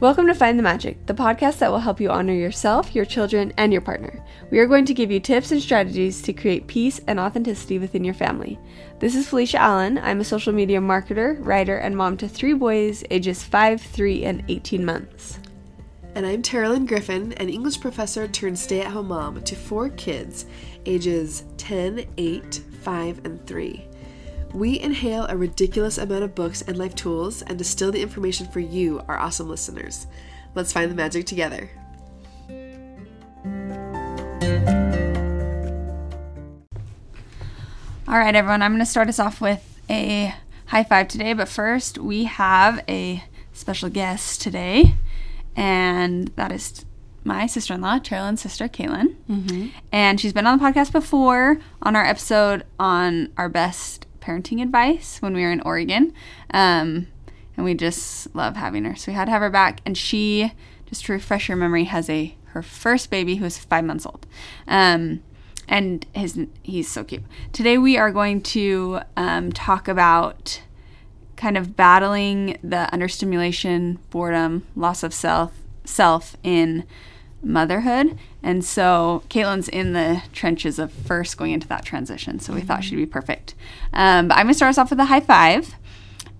[0.00, 3.52] Welcome to Find the Magic, the podcast that will help you honor yourself, your children,
[3.56, 4.24] and your partner.
[4.48, 8.04] We are going to give you tips and strategies to create peace and authenticity within
[8.04, 8.60] your family.
[9.00, 9.98] This is Felicia Allen.
[9.98, 14.44] I'm a social media marketer, writer, and mom to three boys ages 5, 3, and
[14.46, 15.40] 18 months.
[16.14, 20.46] And I'm Terralyn Griffin, an English professor turned stay at home mom to four kids
[20.86, 23.87] ages 10, 8, 5, and 3.
[24.54, 28.60] We inhale a ridiculous amount of books and life tools and distill the information for
[28.60, 30.06] you, our awesome listeners.
[30.54, 31.70] Let's find the magic together.
[38.08, 40.34] All right, everyone, I'm going to start us off with a
[40.66, 43.22] high five today, but first we have a
[43.52, 44.94] special guest today,
[45.54, 46.86] and that is
[47.22, 49.14] my sister in law, Terralyn's sister, Caitlin.
[49.28, 49.68] Mm-hmm.
[49.92, 55.22] And she's been on the podcast before on our episode on our best parenting advice
[55.22, 56.12] when we were in Oregon.
[56.52, 57.08] Um,
[57.56, 58.94] and we just love having her.
[58.94, 59.80] So we had to have her back.
[59.86, 60.52] And she,
[60.86, 64.26] just to refresh your memory, has a her first baby who's five months old.
[64.66, 65.22] Um,
[65.66, 67.24] and his he's so cute.
[67.52, 70.62] Today we are going to um, talk about
[71.36, 75.52] kind of battling the understimulation, boredom, loss of self
[75.84, 76.84] self in
[77.42, 78.18] motherhood.
[78.42, 82.40] And so Caitlin's in the trenches of first going into that transition.
[82.40, 82.68] So we mm-hmm.
[82.68, 83.54] thought she'd be perfect.
[83.92, 85.74] Um, but I'm going to start us off with a high five.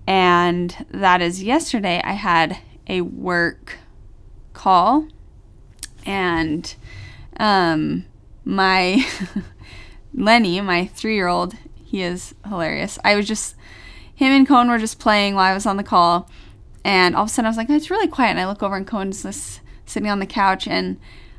[0.07, 3.77] And that is yesterday I had a work
[4.53, 5.07] call.
[6.05, 6.73] And
[7.39, 8.05] um,
[8.43, 9.05] my
[10.13, 12.97] Lenny, my three year old, he is hilarious.
[13.03, 13.55] I was just,
[14.15, 16.29] him and Cohen were just playing while I was on the call.
[16.83, 18.31] And all of a sudden I was like, it's really quiet.
[18.31, 20.97] And I look over and Cohen's just sitting on the couch and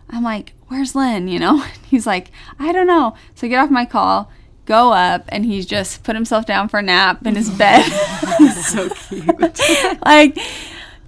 [0.08, 1.28] I'm like, where's Lynn?
[1.28, 1.64] You know?
[1.86, 3.14] He's like, I don't know.
[3.34, 4.30] So I get off my call,
[4.66, 7.82] go up, and he's just put himself down for a nap in his bed.
[8.62, 9.60] so cute.
[10.06, 10.38] like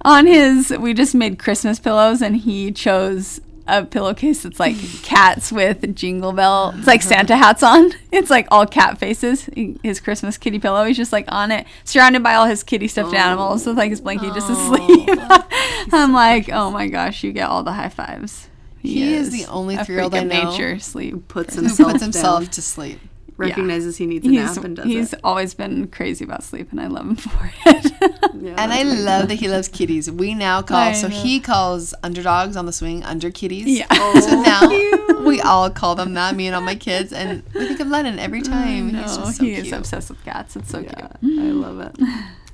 [0.04, 5.52] on his, we just made Christmas pillows, and he chose a pillowcase that's like cats
[5.52, 6.74] with jingle bell.
[6.76, 7.08] It's like uh-huh.
[7.08, 7.92] Santa hats on.
[8.12, 9.48] It's like all cat faces.
[9.82, 10.84] His Christmas kitty pillow.
[10.84, 13.16] He's just like on it, surrounded by all his kitty stuffed oh.
[13.16, 15.08] animals with like his blankie just asleep.
[15.10, 15.48] Oh.
[15.92, 18.48] I'm so like, oh my gosh, you get all the high fives.
[18.80, 21.12] He, he is, is, the only three year old I know nature sleep.
[21.12, 23.00] Who puts himself, puts himself to sleep
[23.36, 24.04] recognizes yeah.
[24.04, 24.88] he needs a he's, nap and does it.
[24.88, 25.20] he's it.
[25.24, 27.92] always been crazy about sleep, and I love him for it.
[28.34, 30.10] yeah, and I love that he loves kitties.
[30.10, 31.16] We now call I so know.
[31.16, 33.66] he calls underdogs on the swing under kitties.
[33.66, 33.86] Yeah.
[33.90, 35.24] Oh, so now cute.
[35.24, 36.34] we all call them that.
[36.36, 38.92] Me and all my kids, and we think of Lennon every time.
[38.92, 39.66] No, he's just so he cute.
[39.66, 40.56] is obsessed with cats.
[40.56, 41.40] It's so yeah, cute.
[41.40, 41.96] I love it.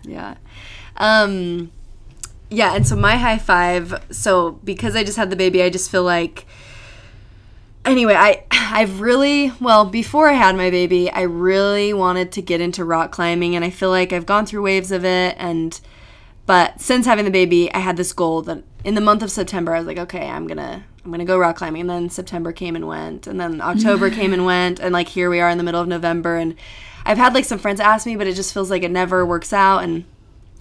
[0.05, 0.37] Yeah.
[0.97, 1.71] Um.
[2.51, 4.03] Yeah, and so my high five.
[4.11, 6.47] So because I just had the baby, I just feel like
[7.85, 12.61] anyway, I I've really well before I had my baby, I really wanted to get
[12.61, 15.37] into rock climbing, and I feel like I've gone through waves of it.
[15.39, 15.79] And
[16.47, 19.75] but since having the baby, I had this goal that in the month of September,
[19.75, 21.83] I was like, okay, I'm gonna I'm gonna go rock climbing.
[21.83, 25.31] And then September came and went, and then October came and went, and like here
[25.31, 26.55] we are in the middle of November, and
[27.05, 29.53] I've had like some friends ask me, but it just feels like it never works
[29.53, 30.05] out, and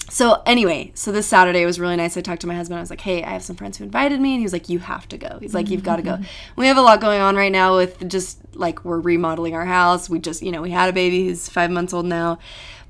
[0.09, 2.15] so anyway, so this Saturday was really nice.
[2.15, 2.77] I talked to my husband.
[2.77, 4.69] I was like, "Hey, I have some friends who invited me," and he was like,
[4.69, 6.23] "You have to go." He's like, "You've got to go." Mm-hmm.
[6.55, 10.09] We have a lot going on right now with just like we're remodeling our house.
[10.09, 12.39] We just, you know, we had a baby who's five months old now,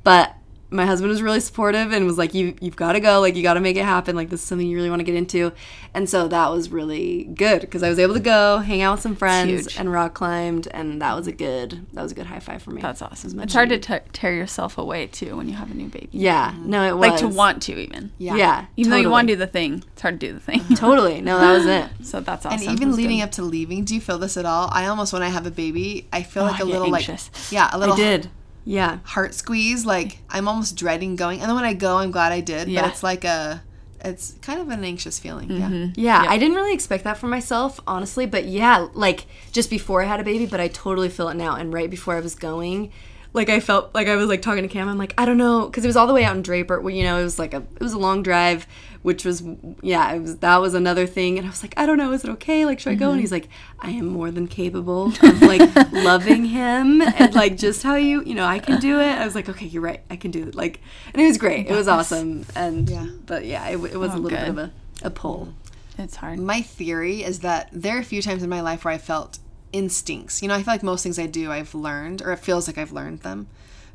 [0.03, 0.36] but
[0.69, 3.21] my husband was really supportive and was like, "You you've got to go.
[3.21, 4.15] Like you got to make it happen.
[4.15, 5.53] Like this is something you really want to get into."
[5.93, 9.01] And so that was really good because I was able to go hang out with
[9.01, 12.39] some friends and rock climbed, and that was a good that was a good high
[12.39, 12.81] five for me.
[12.81, 13.39] That's awesome.
[13.39, 16.09] It's hard to t- tear yourself away too when you have a new baby.
[16.11, 18.11] Yeah, no, it was like to want to even.
[18.17, 19.03] Yeah, yeah even totally.
[19.03, 20.63] though you want to do the thing, it's hard to do the thing.
[20.75, 21.21] totally.
[21.21, 21.89] No, that was it.
[22.05, 22.67] so that's awesome.
[22.67, 23.23] And even leading good.
[23.23, 24.69] up to leaving, do you feel this at all?
[24.71, 27.29] I almost when I have a baby, I feel oh, like a little anxious.
[27.33, 27.95] like yeah, a little.
[27.95, 28.29] I did
[28.67, 32.33] yeah heart squeeze like i'm almost dreading going and then when i go i'm glad
[32.33, 32.81] i did yeah.
[32.81, 33.63] but it's like a
[34.03, 35.73] it's kind of an anxious feeling mm-hmm.
[35.73, 35.89] yeah.
[35.95, 36.23] yeah.
[36.23, 40.05] yeah i didn't really expect that for myself honestly but yeah like just before i
[40.05, 42.91] had a baby but i totally feel it now and right before i was going
[43.33, 44.89] like I felt like I was like talking to Cam.
[44.89, 46.81] I'm like, I don't know, because it was all the way out in Draper.
[46.81, 48.67] Well, you know, it was like a it was a long drive,
[49.07, 49.41] which was
[49.81, 51.37] yeah, it was that was another thing.
[51.37, 52.65] And I was like, I don't know, is it okay?
[52.65, 53.05] Like, should I go?
[53.05, 53.11] Mm-hmm.
[53.13, 53.47] And he's like,
[53.79, 55.61] I am more than capable of like
[55.93, 59.13] loving him and like just how you you know I can do it.
[59.13, 60.55] I was like, okay, you're right, I can do it.
[60.55, 60.81] Like,
[61.13, 61.67] and it was great.
[61.67, 62.45] It was awesome.
[62.53, 64.39] And yeah, but yeah, it, it was oh, a little good.
[64.39, 64.71] bit of a
[65.03, 65.53] a pull.
[65.97, 66.39] It's hard.
[66.39, 69.39] My theory is that there are a few times in my life where I felt
[69.71, 70.41] instincts.
[70.41, 72.77] You know, I feel like most things I do I've learned, or it feels like
[72.77, 73.47] I've learned them.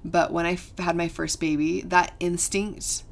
[0.06, 3.03] But when I f- had my first baby, that instinct,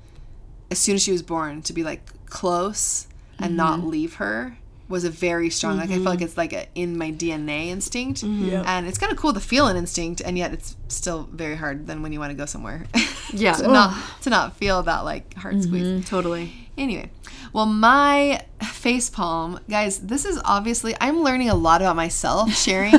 [0.71, 3.07] as soon as she was born, to be like close
[3.39, 3.57] and mm-hmm.
[3.57, 4.57] not leave her
[4.91, 5.79] was a very strong.
[5.79, 5.81] Mm-hmm.
[5.81, 6.25] Like I feel like mm-hmm.
[6.25, 8.67] it's like a, in my DNA instinct, mm-hmm.
[8.67, 11.87] and it's kind of cool to feel an instinct, and yet it's still very hard.
[11.87, 12.87] Then when you want to go somewhere,
[13.33, 15.87] yeah, to not to not feel that like heart squeeze.
[15.87, 16.03] Mm-hmm.
[16.03, 16.53] Totally.
[16.81, 17.11] Anyway,
[17.53, 22.95] Well, my face palm, guys, this is obviously, I'm learning a lot about myself sharing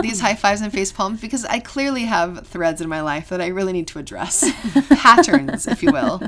[0.00, 3.40] these high fives and face palms because I clearly have threads in my life that
[3.40, 4.48] I really need to address.
[4.88, 6.22] Patterns, if you will.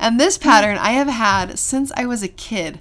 [0.00, 2.80] And this pattern I have had since I was a kid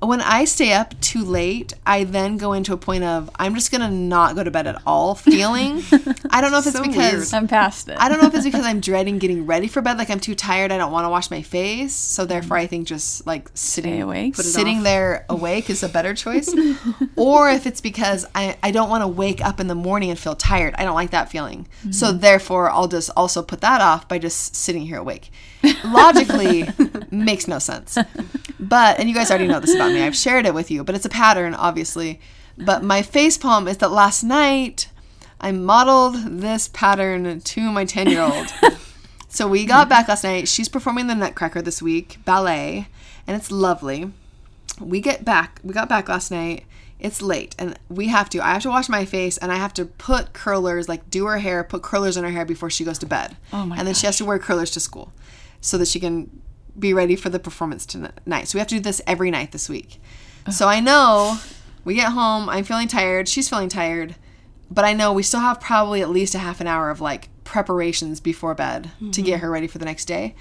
[0.00, 3.72] when I stay up too late, I then go into a point of I'm just
[3.72, 5.82] gonna not go to bed at all feeling.
[6.30, 7.96] I don't know if it's So because I'm past it.
[7.98, 9.96] I don't know if it's because I'm dreading getting ready for bed.
[9.96, 10.70] Like I'm too tired.
[10.70, 11.94] I don't want to wash my face.
[11.94, 12.28] So mm-hmm.
[12.28, 14.36] therefore, I think just like sitting awake.
[14.36, 14.84] Put sitting off.
[14.84, 16.54] there awake is a better choice.
[17.16, 20.18] or if it's because I, I don't want to wake up in the morning and
[20.18, 20.74] feel tired.
[20.76, 21.66] I don't like that feeling.
[21.90, 22.18] So mm-hmm.
[22.18, 25.30] therefore, I'll just also put that off by just sitting here awake.
[25.84, 26.68] Logically,
[27.10, 27.98] makes no sense.
[28.58, 30.02] But and you guys already know this about me.
[30.02, 30.84] I've shared it with you.
[30.84, 32.20] But it's a pattern, obviously.
[32.58, 34.88] But my face palm is that last night
[35.40, 38.52] I modeled this pattern to my 10 year old.
[39.28, 40.48] so we got back last night.
[40.48, 42.88] She's performing the Nutcracker this week, ballet,
[43.26, 44.12] and it's lovely.
[44.80, 46.64] We get back, we got back last night.
[46.98, 48.40] It's late, and we have to.
[48.40, 51.38] I have to wash my face, and I have to put curlers, like do her
[51.38, 53.36] hair, put curlers in her hair before she goes to bed.
[53.52, 55.12] Oh my And then she has to wear curlers to school
[55.60, 56.42] so that she can
[56.78, 58.48] be ready for the performance tonight.
[58.48, 60.00] So we have to do this every night this week.
[60.50, 61.38] So I know
[61.84, 64.16] we get home, I'm feeling tired, she's feeling tired,
[64.70, 67.28] but I know we still have probably at least a half an hour of like
[67.44, 69.42] preparations before bed to get mm-hmm.
[69.42, 70.34] her ready for the next day.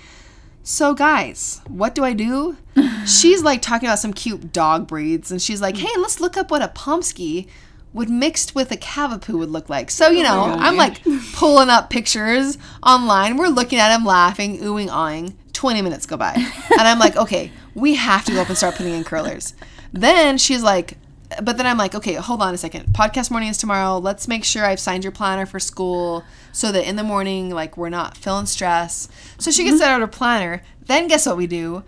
[0.63, 2.57] So guys, what do I do?
[3.05, 5.81] she's like talking about some cute dog breeds and she's like, mm.
[5.81, 7.47] "Hey, let's look up what a Pomsky
[7.95, 11.01] would mixed with a Cavapoo would look like." So, you oh know, I'm like
[11.33, 13.37] pulling up pictures online.
[13.37, 15.35] We're looking at him laughing, oohing, awing.
[15.53, 16.33] 20 minutes go by.
[16.33, 19.55] And I'm like, "Okay, we have to go up and start putting in curlers."
[19.93, 20.97] Then she's like,
[21.41, 22.87] but then I'm like, okay, hold on a second.
[22.93, 23.97] Podcast morning is tomorrow.
[23.97, 27.77] Let's make sure I've signed your planner for school so that in the morning, like,
[27.77, 29.07] we're not feeling stress.
[29.37, 29.79] So she gets mm-hmm.
[29.79, 30.61] that out her planner.
[30.85, 31.83] Then guess what we do?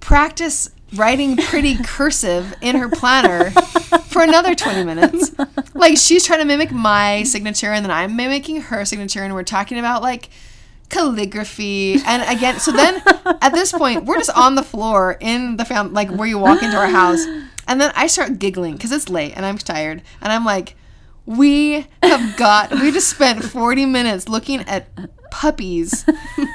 [0.00, 5.32] Practice writing pretty cursive in her planner for another 20 minutes.
[5.74, 9.42] Like, she's trying to mimic my signature, and then I'm mimicking her signature, and we're
[9.42, 10.30] talking about, like,
[10.88, 12.00] calligraphy.
[12.06, 13.02] And again so then
[13.42, 16.62] at this point we're just on the floor in the fam like where you walk
[16.62, 17.24] into our house.
[17.68, 20.02] And then i start giggling because it's late and i'm tired.
[20.20, 20.76] And i'm like
[21.24, 24.88] we have got we just spent 40 minutes looking at
[25.36, 26.02] puppies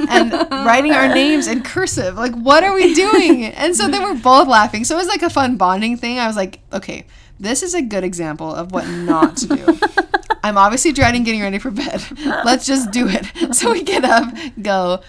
[0.09, 0.31] and
[0.65, 4.47] writing our names in cursive like what are we doing and so they we're both
[4.47, 7.05] laughing so it was like a fun bonding thing i was like okay
[7.39, 9.79] this is a good example of what not to do
[10.43, 12.03] I'm obviously dreading getting ready for bed.
[12.25, 13.55] Let's just do it.
[13.55, 15.01] So we get up, go,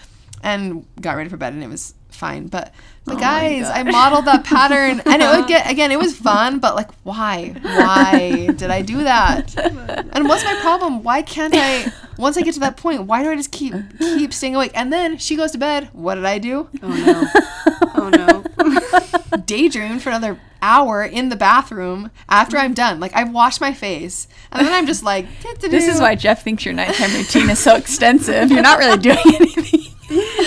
[0.42, 2.48] and got ready for bed, and it was fine.
[2.48, 5.90] But but oh guys, I modeled that pattern, and it would get again.
[5.90, 7.54] It was fun, but like, why?
[7.62, 9.56] Why did I do that?
[9.58, 11.02] And what's my problem?
[11.02, 11.92] Why can't I?
[12.16, 14.70] Once I get to that point, why do I just keep keep staying awake?
[14.74, 15.88] And then she goes to bed.
[15.92, 16.68] What did I do?
[16.82, 17.28] Oh no.
[17.94, 19.36] Oh no.
[19.46, 23.00] daydream for another hour in the bathroom after I'm done.
[23.00, 25.26] Like I've washed my face, and then I'm just like,
[25.60, 28.50] This is why Jeff thinks your nighttime routine is so extensive.
[28.50, 29.91] You're not really doing anything.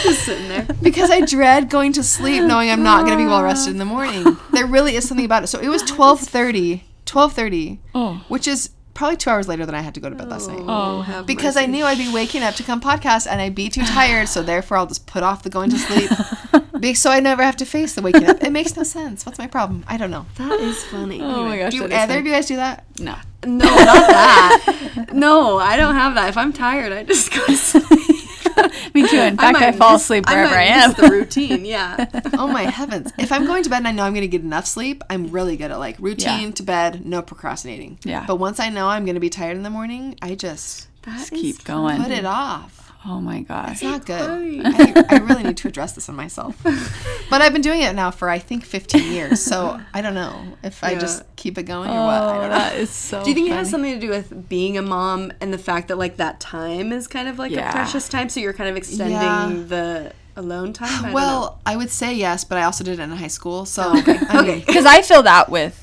[0.03, 0.67] Just sitting there.
[0.81, 3.77] because I dread going to sleep knowing I'm not going to be well rested in
[3.77, 4.37] the morning.
[4.53, 5.47] There really is something about it.
[5.47, 8.23] So it was 12:30, 12:30, Oh.
[8.27, 10.59] which is probably 2 hours later than I had to go to bed last night.
[10.61, 13.53] Oh, oh have Because I knew I'd be waking up to come podcast and I'd
[13.55, 16.09] be too tired, so therefore I'll just put off the going to sleep.
[16.93, 18.43] So I never have to face the waking up.
[18.43, 19.25] It makes no sense.
[19.25, 19.83] What's my problem?
[19.87, 20.27] I don't know.
[20.37, 21.19] that is funny.
[21.19, 21.71] Oh my gosh.
[21.71, 22.19] Do that is either funny.
[22.19, 22.85] of you guys do that?
[22.99, 23.15] No.
[23.43, 25.09] No, not that.
[25.11, 26.29] No, I don't have that.
[26.29, 27.89] If I'm tired, I just go to sleep.
[28.93, 29.17] Me too.
[29.17, 30.93] In fact, I, might fall miss- asleep wherever I, might am.
[30.93, 32.05] the routine, yeah.
[32.33, 33.11] Oh my heavens.
[33.17, 35.27] If I'm going to bed and I know I'm going to get enough sleep, I'm
[35.31, 36.51] really good at like routine Yeah.
[36.51, 37.99] to bed, no procrastinating.
[38.03, 38.25] Yeah.
[38.27, 41.31] But once I know I'm going to be tired in the morning, I just Just
[41.31, 42.01] keep going.
[42.01, 42.84] put it off.
[43.07, 43.73] Oh my gosh.
[43.73, 44.61] It's not good.
[44.65, 46.59] I, I really need to address this in myself.
[47.29, 49.41] But I've been doing it now for I think 15 years.
[49.41, 52.13] So I don't know if I just keep it going or what.
[52.13, 52.57] I Oh, don't know.
[52.57, 53.23] that is so.
[53.23, 55.87] Do you think it has something to do with being a mom and the fact
[55.87, 57.69] that like that time is kind of like Yeah.
[57.69, 59.49] a precious time, so you're kind of extending Yeah.
[59.67, 61.05] the alone time?
[61.05, 61.13] I.
[61.13, 63.65] Well, I would say yes, but I also did it in high school.
[63.65, 64.19] So oh, okay.
[64.29, 64.63] I mean, okay.
[64.67, 65.81] Because I feel that with.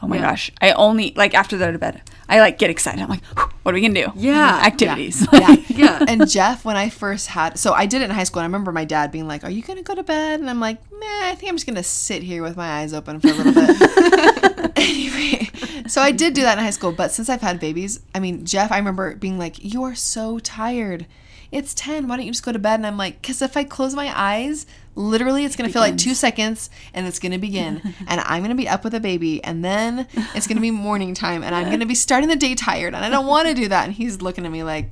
[0.00, 0.22] Oh my Yeah.
[0.30, 0.52] gosh!
[0.62, 2.02] I only like after they're to bed.
[2.28, 3.00] I like get excited.
[3.00, 3.24] I'm like,
[3.62, 4.12] what are we gonna do?
[4.16, 4.60] Yeah.
[4.64, 5.26] activities.
[5.32, 5.56] Yeah.
[5.78, 6.04] Yeah.
[6.08, 8.40] And Jeff, when I first had, so I did it in high school.
[8.40, 10.58] And I remember my dad being like, "Are you gonna go to bed?" And I'm
[10.58, 13.32] like, "Nah, I think I'm just gonna sit here with my eyes open for a
[13.32, 15.48] little bit." anyway,
[15.86, 16.90] so I did do that in high school.
[16.90, 20.40] But since I've had babies, I mean, Jeff, I remember being like, "You are so
[20.40, 21.06] tired.
[21.52, 22.08] It's ten.
[22.08, 24.12] Why don't you just go to bed?" And I'm like, "Cause if I close my
[24.20, 24.66] eyes."
[24.98, 28.68] Literally, it's gonna feel like two seconds, and it's gonna begin, and I'm gonna be
[28.68, 31.94] up with a baby, and then it's gonna be morning time, and I'm gonna be
[31.94, 33.84] starting the day tired, and I don't want to do that.
[33.84, 34.90] And he's looking at me like,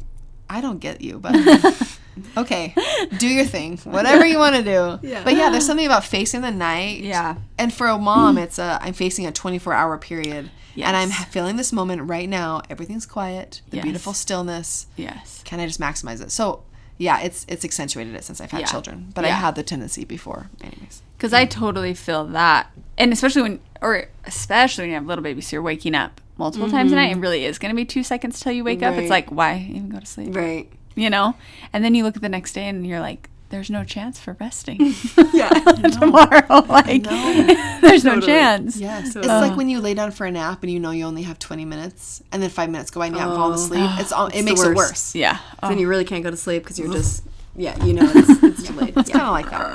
[0.48, 1.34] I don't get you, but
[2.36, 2.72] okay,
[3.18, 5.06] do your thing, whatever you want to do.
[5.08, 5.24] Yeah.
[5.24, 7.00] But yeah, there's something about facing the night.
[7.00, 7.34] Yeah.
[7.58, 11.56] And for a mom, it's a I'm facing a 24 hour period, and I'm feeling
[11.56, 12.62] this moment right now.
[12.70, 13.82] Everything's quiet, the Yes.
[13.82, 14.86] beautiful stillness.
[14.96, 15.42] Yes.
[15.44, 16.30] Can I just maximize it?
[16.30, 16.62] So
[16.98, 18.66] yeah, it's it's accentuated it since I've had Yeah.
[18.66, 21.02] children, but I had the tendency before, anyways.
[21.16, 22.70] Because I totally feel that.
[22.98, 26.92] And especially when, or especially when you have little babies, you're waking up multiple times
[26.92, 27.10] a night.
[27.10, 27.20] It mm-hmm.
[27.20, 28.94] really is going to be two seconds till you wake up.
[28.94, 30.34] It's like, why even go to sleep?
[30.34, 30.70] Right.
[30.94, 31.34] You know?
[31.72, 34.36] And then you look at the next day and you're like, there's no chance for
[34.38, 34.78] resting
[35.32, 35.48] Yeah.
[35.98, 36.64] tomorrow.
[36.68, 37.02] Like,
[37.80, 38.76] there's no chance.
[38.76, 40.90] Yes, So- it's like um, when you lay down for a nap and you know
[40.90, 43.52] you only have 20 minutes, and then five minutes go by and you haven't fallen
[43.52, 43.54] Oh.
[43.54, 43.90] asleep.
[43.98, 45.14] It's all, it makes it worse.
[45.14, 45.38] Yeah.
[45.62, 45.68] Oh.
[45.70, 47.24] Then you really can't go to sleep because you're just,
[47.56, 48.92] yeah, you know, it's, it's too late.
[48.94, 49.72] It's kind of like that.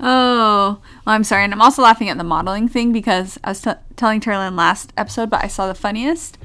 [0.00, 1.44] Oh, well, I'm sorry.
[1.44, 4.92] And I'm also laughing at the modeling thing because I was t- telling Terralyn last
[4.96, 6.38] episode, but I saw the funniest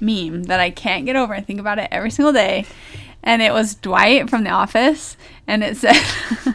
[0.00, 1.34] meme that I can't get over.
[1.34, 2.66] I think about it every single day.
[3.26, 5.16] And it was Dwight from The Office.
[5.46, 5.96] And it said,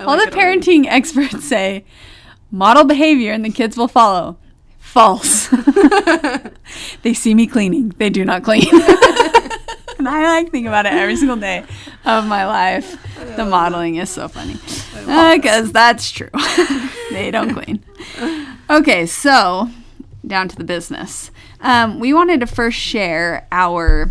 [0.00, 0.60] All like the already.
[0.60, 1.84] parenting experts say
[2.50, 4.36] model behavior and the kids will follow.
[4.78, 5.48] False.
[7.02, 8.66] they see me cleaning, they do not clean.
[8.72, 11.64] and I like think about it every single day
[12.04, 12.96] of my life.
[13.36, 14.56] The modeling is so funny.
[15.36, 16.30] Because that's true.
[17.10, 17.84] they don't clean.
[18.70, 19.68] Okay, so
[20.26, 21.30] down to the business.
[21.60, 24.10] Um, we wanted to first share our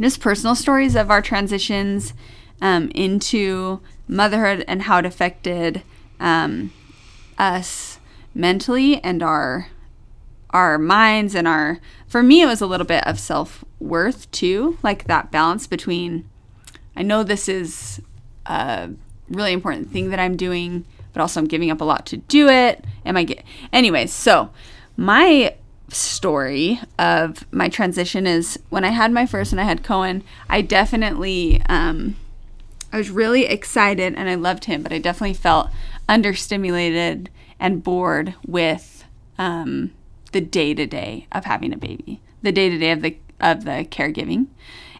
[0.00, 2.14] just personal stories of our transitions
[2.60, 5.82] um, into motherhood and how it affected
[6.20, 6.72] um,
[7.38, 7.98] us
[8.34, 9.68] mentally and our
[10.50, 15.04] our minds and our for me it was a little bit of self-worth too like
[15.04, 16.28] that balance between
[16.94, 18.00] i know this is
[18.46, 18.90] a
[19.28, 22.48] really important thing that i'm doing but also i'm giving up a lot to do
[22.48, 22.84] it.
[23.04, 24.50] Am i get anyways so
[24.96, 25.54] my
[25.94, 30.60] story of my transition is when i had my first and i had cohen i
[30.60, 32.16] definitely um,
[32.92, 35.70] I was really excited and I loved him, but I definitely felt
[36.08, 39.04] understimulated and bored with
[39.38, 39.92] um,
[40.32, 43.64] the day to day of having a baby, the day to day of the of
[43.64, 44.46] the caregiving,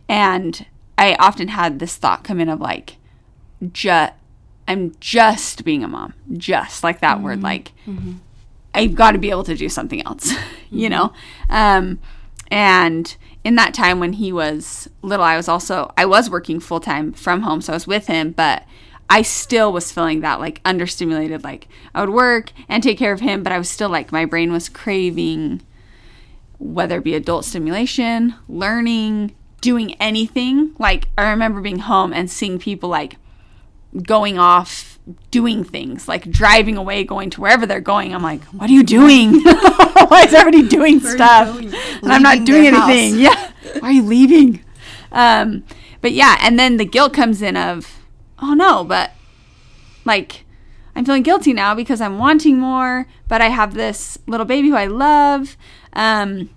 [0.09, 0.67] and
[0.99, 2.97] I often had this thought come in of like,
[3.73, 4.15] just
[4.67, 7.73] I'm just being a mom, just like that word, like
[8.75, 10.33] I've got to be able to do something else,
[10.71, 11.12] you know?
[11.49, 11.99] Um,
[12.50, 16.81] and in that time when he was little, I was also, I was working full
[16.81, 17.61] time from home.
[17.61, 18.64] So I was with him, but
[19.11, 21.45] I still was feeling that like understimulated.
[21.45, 24.25] Like I would work and take care of him, but I was still like, my
[24.25, 25.62] brain was craving
[26.59, 30.75] whether it be adult stimulation, learning, doing anything.
[30.79, 33.17] Like I remember being home and seeing people like
[34.02, 34.92] going off
[35.31, 38.15] doing things like driving away going to wherever they're going.
[38.15, 39.41] I'm like what are you doing?
[39.43, 41.59] Why is everybody doing stuff?
[41.59, 42.91] and i'm not doing their house.
[42.91, 43.53] anything yeah.
[43.81, 44.65] Why are you leaving?
[45.11, 45.65] Um
[46.01, 47.99] but yeah and then the guilt comes in of
[48.41, 49.13] oh no but
[50.05, 50.45] like
[50.95, 54.77] i'm feeling guilty now because i'm wanting more but i have this little baby who
[54.77, 55.57] i love.
[55.95, 56.51] Um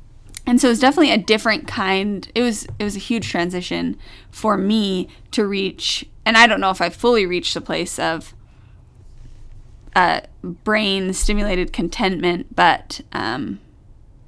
[0.47, 3.97] and so it was definitely a different kind it was it was a huge transition
[4.29, 8.33] for me to reach and i don't know if I've fully reached the place of
[9.95, 13.59] uh, brain stimulated contentment but um,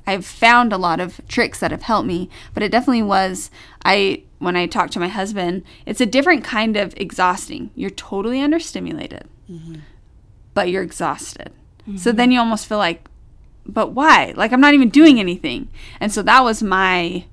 [0.06, 3.52] i've found a lot of tricks that have helped me but it definitely was
[3.84, 7.72] i when i talked to my husband it's a different kind of exhausting.
[7.76, 9.24] You're totally understimulated
[10.54, 11.52] but you're exhausted.
[11.98, 13.08] So then you almost feel like
[13.66, 14.34] but why?
[14.36, 15.68] Like i'm not even doing anything.
[16.00, 17.26] And so that was my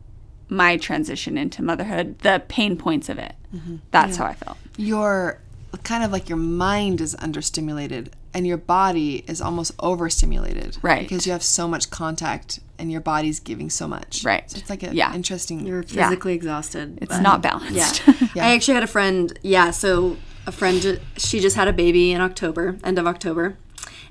[0.48, 3.76] my transition into motherhood the pain points of it Mm-hmm.
[3.90, 5.40] that's how i felt Your
[5.82, 10.78] kind of like your mind is understimulated and your body is almost overstimulated.
[10.82, 11.02] Right.
[11.02, 14.24] Because you have so much contact and your body's giving so much.
[14.24, 14.48] Right.
[14.50, 15.14] So it's like an Yeah.
[15.14, 15.66] interesting.
[15.66, 16.08] You're Yeah.
[16.08, 16.98] physically exhausted.
[17.02, 18.14] it's not um, balanced Yeah.
[18.34, 18.46] Yeah.
[18.46, 22.20] I actually had a friend, yeah, so a friend, she just had a baby in
[22.20, 23.56] October, end of October.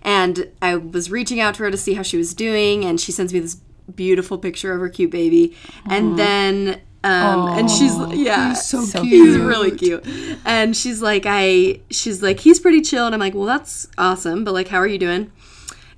[0.01, 3.12] And I was reaching out to her to see how she was doing, and she
[3.12, 3.55] sends me this
[3.95, 5.55] beautiful picture of her cute baby.
[5.85, 8.50] And then, um, and she's, yeah.
[8.50, 9.27] He's so, So cute.
[9.27, 10.05] He's really cute.
[10.45, 13.05] And she's like, I, she's like, he's pretty chill.
[13.05, 14.43] And I'm like, well, that's awesome.
[14.43, 15.31] But like, how are you doing?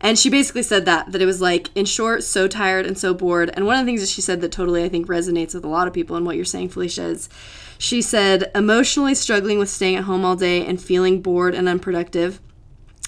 [0.01, 3.13] And she basically said that, that it was like, in short, so tired and so
[3.13, 3.49] bored.
[3.53, 5.69] And one of the things that she said that totally, I think, resonates with a
[5.69, 7.29] lot of people and what you're saying, Felicia, is
[7.77, 12.39] she said, emotionally struggling with staying at home all day and feeling bored and unproductive.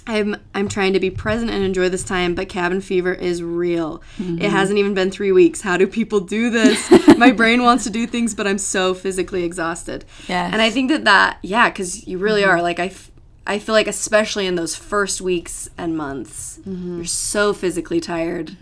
[0.07, 4.01] I'm I'm trying to be present and enjoy this time, but cabin fever is real.
[4.17, 4.45] It mm-hmm.
[4.45, 5.61] hasn't even been three weeks.
[5.61, 6.89] How do people do this?
[7.17, 10.05] My brain wants to do things, but I'm so physically exhausted.
[10.27, 10.53] Yes.
[10.53, 12.51] And I think that that yeah, because you really mm-hmm.
[12.51, 12.85] are like I.
[12.87, 13.11] F-
[13.49, 16.97] I feel like especially in those first weeks and months, mm-hmm.
[16.97, 18.57] you're so physically tired.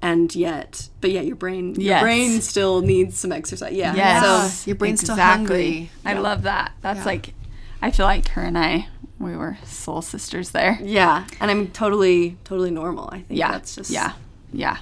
[0.00, 2.02] and yet, but yeah, your brain, your Yes.
[2.02, 3.72] brain still needs some exercise.
[3.72, 3.94] Yeah.
[3.96, 4.60] Yes.
[4.60, 5.90] So your brain's still hungry.
[6.04, 6.20] I Yeah.
[6.20, 6.72] love that.
[6.82, 7.04] That's Yeah.
[7.04, 7.34] like,
[7.82, 8.86] I feel like her and I,
[9.18, 10.78] we were soul sisters there.
[10.82, 13.08] yeah, and I'm totally, totally normal.
[13.12, 13.52] I think Yeah.
[13.52, 14.12] that's just yeah.
[14.52, 14.78] Yeah.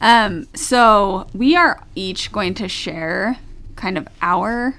[0.00, 3.38] Um, so we are each going to share
[3.76, 4.76] kind of our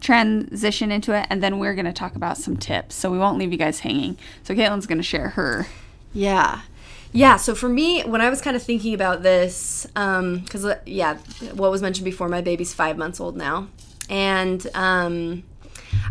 [0.00, 2.94] transition into it, and then we're going to talk about some tips.
[2.94, 4.18] So we won't leave you guys hanging.
[4.42, 5.66] So Caitlin's going to share her.
[6.12, 6.60] Yeah.
[7.14, 11.16] Yeah, so for me, when I was kind of thinking about this, because, yeah,
[11.54, 13.68] what was mentioned before, my baby's five months old now.
[14.08, 15.42] And um,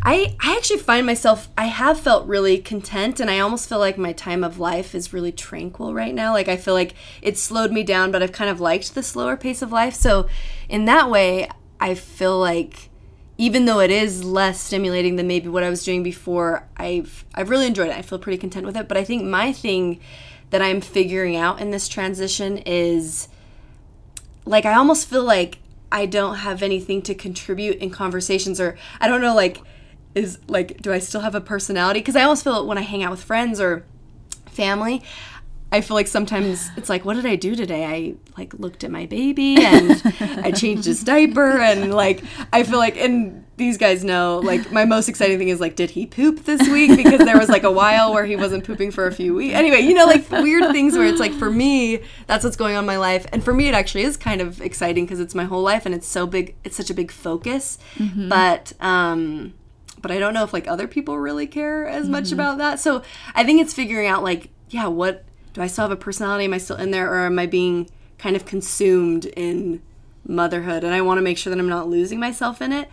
[0.04, 3.98] I, I actually find myself, I have felt really content, and I almost feel like
[3.98, 6.34] my time of life is really tranquil right now.
[6.34, 9.38] Like, I feel like it slowed me down, but I've kind of liked the slower
[9.38, 9.94] pace of life.
[9.94, 10.28] So,
[10.70, 12.90] in that way, I feel like
[13.38, 17.50] even though it is less stimulating than maybe what I was doing before, I've I've
[17.50, 17.98] really enjoyed it.
[17.98, 18.88] I feel pretty content with it.
[18.88, 20.00] But I think my thing
[20.52, 23.30] that I'm figuring out in this transition is
[24.46, 25.58] like I almost feel like
[25.92, 29.60] I don't have anything to contribute in conversations or I don't know like
[30.15, 33.03] is like do I still have a personality because I almost feel when I hang
[33.03, 33.86] out with friends or
[34.48, 35.03] family
[35.74, 37.86] I feel like sometimes it's like, what did I do today?
[37.86, 42.77] I like looked at my baby and I changed his diaper and like I feel
[42.77, 46.44] like and these guys know like my most exciting thing is like, did he poop
[46.44, 46.98] this week?
[46.98, 49.56] Because there was like a while where he wasn't pooping for a few weeks.
[49.56, 52.84] Anyway, you know, like weird things where it's like for me, that's what's going on
[52.84, 53.25] in my life.
[53.32, 55.96] And for me it actually is kind of exciting because it's my whole life and
[55.96, 57.77] it's so big it's such a big focus.
[58.27, 59.53] But um
[60.01, 62.79] but I don't know if like other people really care as much about that.
[62.79, 63.03] So
[63.36, 66.46] I think it's figuring out like, yeah, what do I still have a personality?
[66.46, 69.81] Am I still in there or am I being kind of consumed in
[70.25, 70.84] motherhood?
[70.84, 72.89] And I want to make sure that I'm not losing myself in it.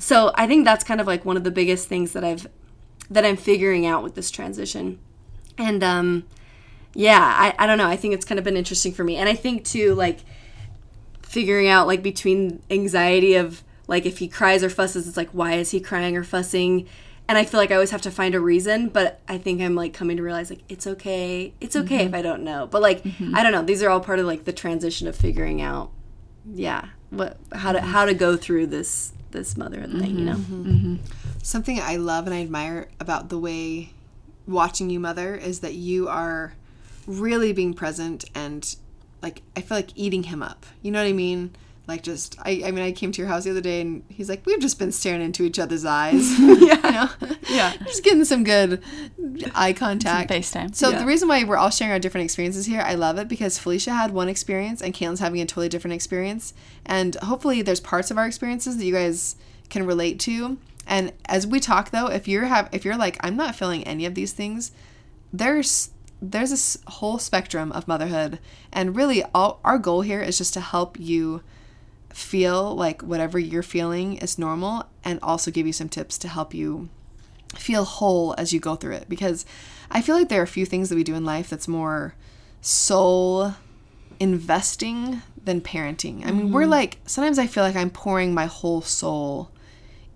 [0.00, 2.46] So I think that's kind of like one of the biggest things that I've
[3.10, 4.98] that I'm figuring out with this transition.
[5.58, 6.24] And um
[6.94, 7.88] yeah, I, I don't know.
[7.88, 9.16] I think it's kind of been interesting for me.
[9.16, 10.20] And I think too, like
[11.22, 13.62] figuring out like between anxiety of
[13.92, 16.88] like if he cries or fusses it's like why is he crying or fussing?
[17.28, 19.74] And i feel like i always have to find a reason but i think i'm
[19.74, 21.54] like coming to realize like it's okay.
[21.60, 22.14] It's okay if mm-hmm.
[22.14, 22.66] i don't know.
[22.66, 23.36] But like mm-hmm.
[23.36, 23.62] i don't know.
[23.62, 25.92] These are all part of like the transition of figuring out
[26.44, 27.88] yeah what how to mm-hmm.
[27.88, 30.98] how to go through this this motherhood thing you know?
[31.42, 33.92] Something I love and I admire about the way
[34.46, 36.54] watching you mother is that you are
[37.06, 38.76] really being present and
[39.22, 40.66] like I feel like eating him up.
[40.82, 41.54] You know what I mean?
[41.88, 44.28] Like just I I mean I came to your house the other day and he's
[44.28, 46.30] like we've just been staring into each other's eyes.
[46.38, 46.48] yeah.
[46.58, 47.08] You know?
[47.48, 47.74] Yeah.
[47.84, 48.82] Just getting some good
[49.54, 50.30] eye contact.
[50.30, 50.74] FaceTime.
[50.74, 51.00] So Yeah.
[51.00, 53.92] the reason why we're all sharing our different experiences here, I love it because Felicia
[53.92, 56.54] had one experience and Caitlin's having a totally different experience.
[56.86, 59.36] And hopefully there's parts of our experiences that you guys
[59.68, 60.58] can relate to.
[60.86, 64.06] And as we talk though, if you're have if you're like, I'm not feeling any
[64.06, 64.70] of these things,
[65.32, 65.90] there's
[66.20, 68.38] there's a whole spectrum of motherhood.
[68.72, 71.42] And really all our goal here is just to help you
[72.12, 76.54] feel like whatever you're feeling is normal and also give you some tips to help
[76.54, 76.88] you
[77.54, 79.44] feel whole as you go through it because
[79.90, 82.14] I feel like there are a few things that we do in life that's more
[82.60, 83.54] soul
[84.18, 86.24] investing than parenting.
[86.26, 86.70] I mean, we're mm-hmm.
[86.70, 89.50] like sometimes I feel like I'm pouring my whole soul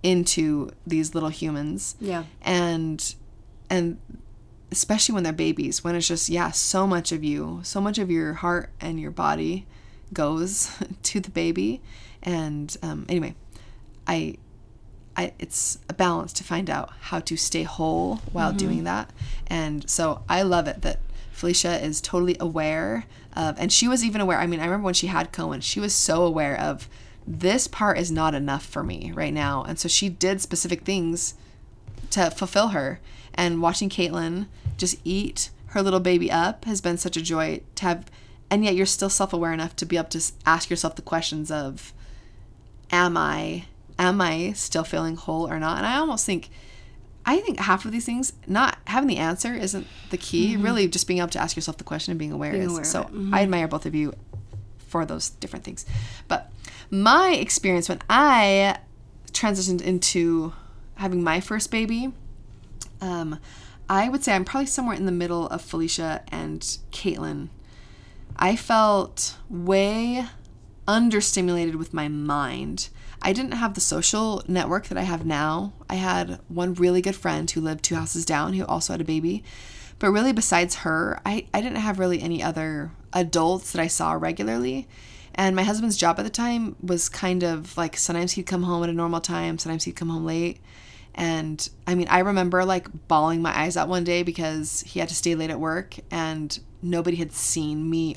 [0.03, 1.97] into these little humans.
[2.01, 2.25] Yeah.
[2.43, 3.15] And
[3.69, 3.99] and
[4.71, 8.11] especially when they're babies, when it's just yeah, so much of you, so much of
[8.11, 9.67] your heart and your body
[10.13, 10.71] goes
[11.05, 11.81] to the baby.
[12.23, 13.35] And um, anyway,
[14.07, 14.37] I
[15.17, 19.11] I, it's a balance to find out how to stay whole while doing that.
[19.47, 20.99] And so I love it that
[21.33, 24.39] Felicia is totally aware of, and she was even aware.
[24.39, 26.87] I mean, I remember when she had Cohen, she was so aware of
[27.27, 29.63] this part is not enough for me right now.
[29.63, 31.35] And so she did specific things
[32.11, 33.01] to fulfill her.
[33.35, 37.85] And watching Caitlin just eat her little baby up has been such a joy to
[37.85, 38.11] have.
[38.51, 41.51] And yet you're still self aware enough to be able to ask yourself the questions
[41.51, 41.93] of,
[42.91, 43.65] am I
[43.99, 45.79] am I still feeling whole or not?
[45.79, 46.51] And I almost think
[47.29, 50.57] I think half of these things, not having the answer isn't the key.
[50.57, 52.71] Really, just being able to ask yourself the question and being aware Being is.
[52.71, 53.11] aware of so it.
[53.33, 54.15] I admire both of you
[54.79, 55.85] for those different things.
[56.29, 56.53] But
[56.89, 58.79] my experience when I
[59.33, 60.53] transitioned into
[60.95, 62.13] having my first baby,
[63.01, 63.41] um,
[63.89, 66.61] I would say I'm probably somewhere in the middle of Felicia and
[66.93, 67.49] Caitlin.
[68.39, 70.27] I felt way
[70.87, 72.89] understimulated with my mind.
[73.23, 75.73] I didn't have the social network that I have now.
[75.89, 79.05] I had one really good friend who lived two houses down who also had a
[79.05, 79.43] baby.
[79.99, 84.13] But really, besides her, I, I didn't have really any other adults that I saw
[84.13, 84.87] regularly.
[85.35, 88.83] And my husband's job at the time was kind of like sometimes he'd come home
[88.83, 90.61] at a normal time, sometimes he'd come home late.
[91.15, 95.09] And I mean, I remember like bawling my eyes out one day because he had
[95.09, 98.17] to stay late at work and nobody had seen me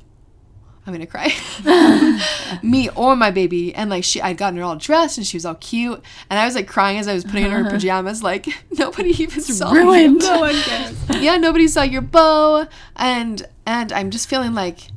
[0.90, 2.60] I'm gonna cry.
[2.64, 5.46] me or my baby, and like she, I'd gotten her all dressed, and she was
[5.46, 8.24] all cute, and I was like crying as I was putting on her pajamas.
[8.24, 10.22] Like nobody even saw ruined.
[10.24, 10.28] You.
[10.28, 10.98] No one cares.
[11.20, 14.88] yeah, nobody saw your bow, and and I'm just feeling like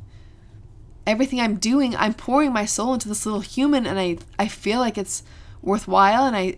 [1.05, 4.79] everything I'm doing, I'm pouring my soul into this little human, and I I feel
[4.79, 5.23] like it's
[5.61, 6.57] worthwhile, and I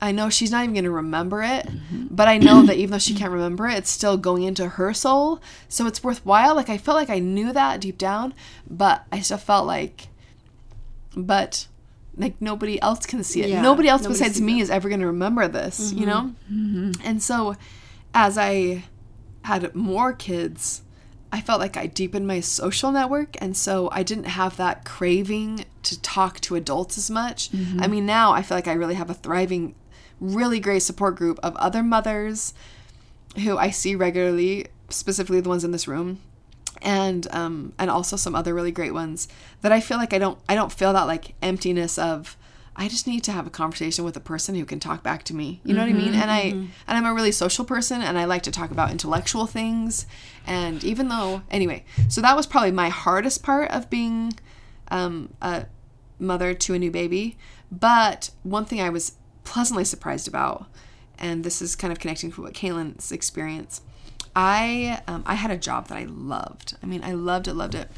[0.00, 2.06] I know she's not even going to remember it, mm-hmm.
[2.10, 4.94] but I know that even though she can't remember it, it's still going into her
[4.94, 5.40] soul.
[5.68, 6.54] So it's worthwhile.
[6.54, 8.34] Like I felt like I knew that deep down,
[8.68, 10.08] but I still felt like,
[11.16, 11.66] but
[12.16, 13.48] like nobody else can see it.
[13.48, 14.62] Yeah, nobody else nobody besides me it.
[14.62, 16.32] is ever going to remember this, you know?
[16.52, 16.90] Mm-hmm.
[16.90, 17.06] Mm-hmm.
[17.06, 17.56] And so
[18.14, 18.84] as I
[19.42, 20.82] had more kids,
[21.30, 23.36] I felt like I deepened my social network.
[23.40, 27.50] And so I didn't have that craving to talk to adults as much.
[27.80, 29.74] I mean, now I feel like I really have a thriving,
[30.20, 32.54] really great support group of other mothers
[33.42, 36.20] who I see regularly, specifically the ones in this room.
[36.80, 39.26] And um, and also some other really great ones
[39.62, 42.36] that I feel like I don't I don't feel that like emptiness of
[42.76, 45.34] I just need to have a conversation with a person who can talk back to
[45.34, 45.60] me.
[45.64, 46.14] You know what I mean?
[46.14, 49.46] And I and I'm a really social person and I like to talk about intellectual
[49.46, 50.06] things.
[50.46, 54.38] And even though anyway, so that was probably my hardest part of being
[54.92, 55.66] um, a
[56.20, 57.36] mother to a new baby.
[57.72, 59.12] But one thing I was
[59.48, 60.66] pleasantly surprised about,
[61.18, 63.80] and this is kind of connecting to what Caitlin's experience.
[64.36, 66.76] I um, I had a job that I loved.
[66.82, 67.90] I mean, I loved it, loved it,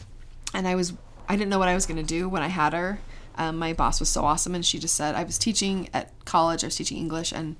[0.54, 0.92] and I was
[1.28, 3.00] I didn't know what I was gonna do when I had her.
[3.36, 6.62] Um, my boss was so awesome, and she just said I was teaching at college.
[6.62, 7.56] I was teaching English, and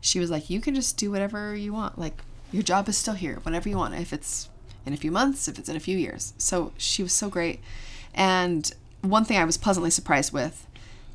[0.00, 1.98] she was like, "You can just do whatever you want.
[1.98, 3.94] Like your job is still here, whatever you want.
[3.94, 4.48] If it's
[4.86, 7.60] in a few months, if it's in a few years." So she was so great,
[8.14, 8.72] and
[9.02, 10.66] one thing I was pleasantly surprised with,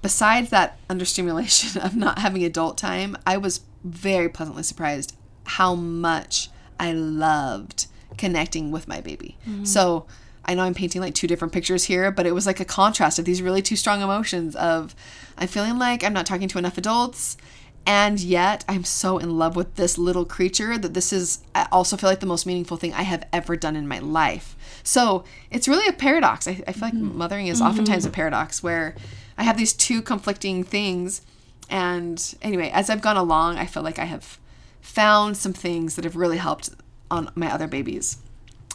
[0.02, 6.50] besides that understimulation of not having adult time, I was very pleasantly surprised how much
[6.80, 7.88] I loved
[8.18, 9.38] connecting with my baby.
[9.48, 9.66] Mm-hmm.
[9.66, 10.06] So
[10.46, 13.20] I know I'm painting like two different pictures here, but it was like a contrast
[13.20, 14.96] of these really two strong emotions of
[15.38, 17.38] I'm feeling like I'm not talking to enough adults
[17.86, 21.98] and yet I'm so in love with this little creature that this is I also
[21.98, 24.56] feel like the most meaningful thing I have ever done in my life.
[24.84, 26.48] So it's really a paradox.
[26.48, 27.18] I, I feel like mm-hmm.
[27.18, 27.68] mothering is mm-hmm.
[27.68, 28.96] oftentimes a paradox where
[29.38, 31.22] I have these two conflicting things.
[31.70, 34.39] And anyway, as I've gone along, I feel like I have
[34.82, 36.70] found some things that have really helped
[37.10, 38.17] on my other babies.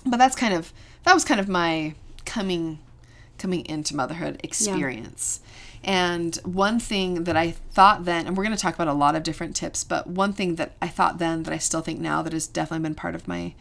[0.05, 0.73] But that's kind of
[1.05, 2.79] that was kind of my coming
[3.39, 5.41] coming into motherhood experience.
[5.85, 9.15] And one thing that I thought then, and we're going to talk about a lot
[9.15, 12.23] of different tips, but one thing that I thought then that I still think now
[12.23, 13.55] that has definitely been part of my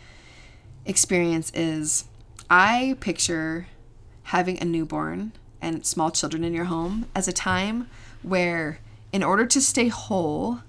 [0.86, 2.06] experience is
[2.50, 3.68] I picture
[4.24, 5.34] having a newborn
[5.66, 7.90] and small children in your home as a time
[8.22, 8.80] where,
[9.12, 10.60] in order to stay whole,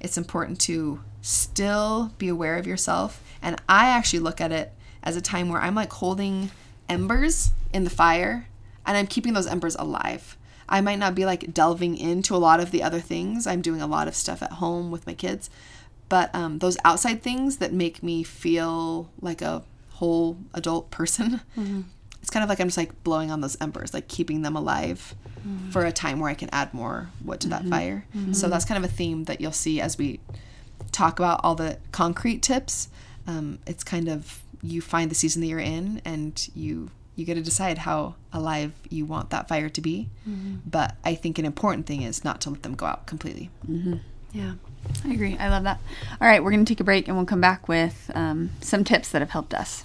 [0.00, 3.22] it's important to still be aware of yourself.
[3.42, 6.50] And I actually look at it as a time where I'm like holding
[6.88, 8.48] embers in the fire
[8.86, 10.38] and I'm keeping those embers alive.
[10.68, 13.46] I might not be like delving into a lot of the other things.
[13.46, 15.50] I'm doing a lot of stuff at home with my kids.
[16.08, 21.40] But um, those outside things that make me feel like a whole adult person,
[22.26, 25.14] it's kind of like I'm just like blowing on those embers, like keeping them alive
[25.46, 25.70] mm-hmm.
[25.70, 27.70] for a time where I can add more wood to that mm-hmm.
[27.70, 28.04] fire.
[28.12, 28.50] So mm-hmm.
[28.50, 30.18] that's kind of a theme that you'll see as we
[30.90, 32.88] talk about all the concrete tips.
[33.28, 37.34] Um, it's kind of you find the season that you're in and you you get
[37.34, 40.08] to decide how alive you want that fire to be.
[40.68, 43.50] But I think an important thing is not to let them go out completely.
[44.32, 44.54] Yeah.
[45.04, 45.36] I agree.
[45.38, 45.78] I love that.
[46.20, 48.82] All right, we're going to take a break and we'll come back with um, some
[48.82, 49.84] tips that have helped us.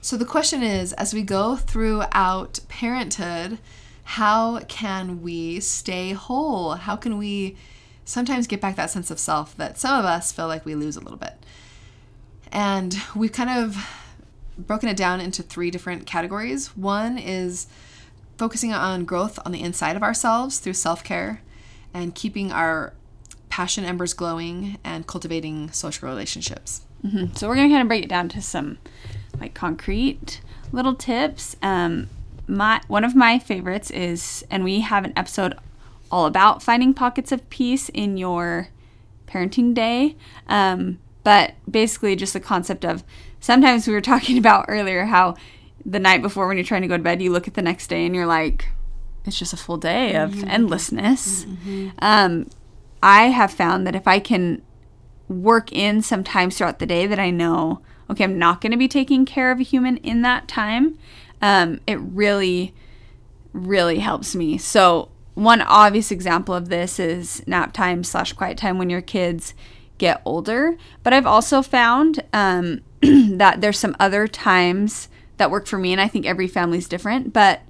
[0.00, 3.58] So the question is as we go throughout parenthood,
[4.04, 6.74] how can we stay whole?
[6.74, 7.56] How can we
[8.04, 10.96] sometimes get back that sense of self that some of us feel like we lose
[10.96, 11.34] a little bit?
[12.50, 13.76] And we've kind of
[14.56, 16.76] broken it down into three different categories.
[16.76, 17.66] One is
[18.38, 21.42] focusing on growth on the inside of ourselves through self care
[21.92, 22.94] and keeping our
[23.48, 26.82] passion embers glowing and cultivating social relationships.
[27.04, 27.34] Mm-hmm.
[27.34, 28.78] So we're gonna kind of break it down to some
[29.40, 30.40] like concrete
[30.72, 31.56] little tips.
[31.62, 32.08] Um,
[32.46, 35.58] my one of my favorites is, and we have an episode
[36.10, 38.68] all about finding pockets of peace in your
[39.26, 40.16] parenting day.
[40.48, 43.04] Um, but basically, just the concept of
[43.40, 45.36] sometimes we were talking about earlier how
[45.84, 47.88] the night before when you're trying to go to bed, you look at the next
[47.88, 48.68] day and you're like,
[49.24, 50.48] it's just a full day of mm-hmm.
[50.48, 51.44] endlessness.
[51.44, 51.88] Mm-hmm.
[52.00, 52.48] Um,
[53.02, 54.62] I have found that if I can
[55.28, 58.88] work in sometimes throughout the day that I know, okay, I'm not going to be
[58.88, 60.98] taking care of a human in that time,
[61.40, 62.74] um, it really,
[63.52, 64.58] really helps me.
[64.58, 69.54] So, one obvious example of this is nap time slash quiet time when your kids
[69.96, 70.76] get older.
[71.04, 76.00] But I've also found um, that there's some other times that work for me, and
[76.00, 77.32] I think every family's different.
[77.32, 77.60] But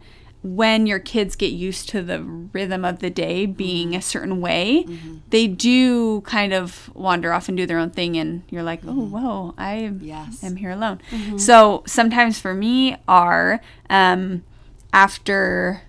[0.55, 4.85] when your kids get used to the rhythm of the day being a certain way,
[4.87, 5.19] mm-hmm.
[5.31, 8.93] they do kind of wander off and do their own thing, and you're like, oh,
[8.93, 9.11] mm-hmm.
[9.11, 10.43] whoa, I yes.
[10.43, 11.01] am here alone.
[11.11, 11.39] Mm-hmm.
[11.39, 14.45] So sometimes for me, are um,
[14.93, 15.83] after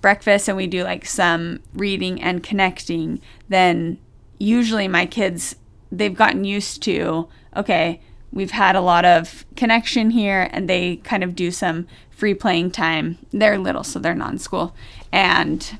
[0.00, 3.98] breakfast and we do like some reading and connecting, then
[4.38, 5.56] usually my kids,
[5.90, 11.22] they've gotten used to, okay, we've had a lot of connection here and they kind
[11.22, 13.18] of do some free playing time.
[13.32, 14.74] They're little, so they're non school.
[15.12, 15.78] And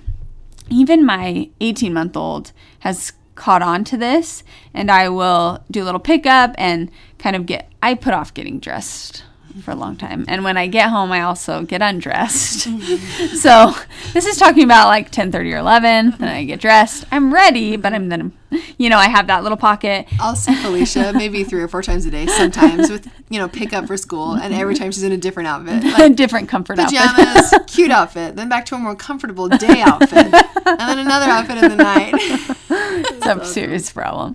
[0.70, 5.87] even my 18 month old has caught on to this, and I will do a
[5.87, 9.25] little pickup and kind of get, I put off getting dressed
[9.62, 10.25] for a long time.
[10.29, 12.62] And when I get home, I also get undressed.
[13.40, 13.75] so
[14.12, 16.14] this is talking about like 10 30 or 11.
[16.19, 17.05] Then I get dressed.
[17.12, 18.33] I'm ready, but I'm then,
[18.79, 20.07] you know, I have that little pocket.
[20.19, 23.73] I'll see Felicia maybe three or four times a day, sometimes with, you know, pick
[23.73, 24.35] up for school.
[24.35, 25.85] And every time she's in a different outfit.
[25.95, 27.27] Like a different comfort pajamas, outfit.
[27.27, 28.35] Pajamas, cute outfit.
[28.35, 30.35] Then back to a more comfortable day outfit.
[30.35, 32.14] and then another outfit in the night.
[32.17, 34.35] it's a serious problem.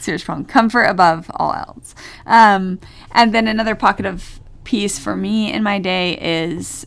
[0.00, 0.46] Serious problem.
[0.46, 1.94] Comfort above all else.
[2.24, 2.78] Um,
[3.12, 6.86] and then another pocket of peace for me in my day is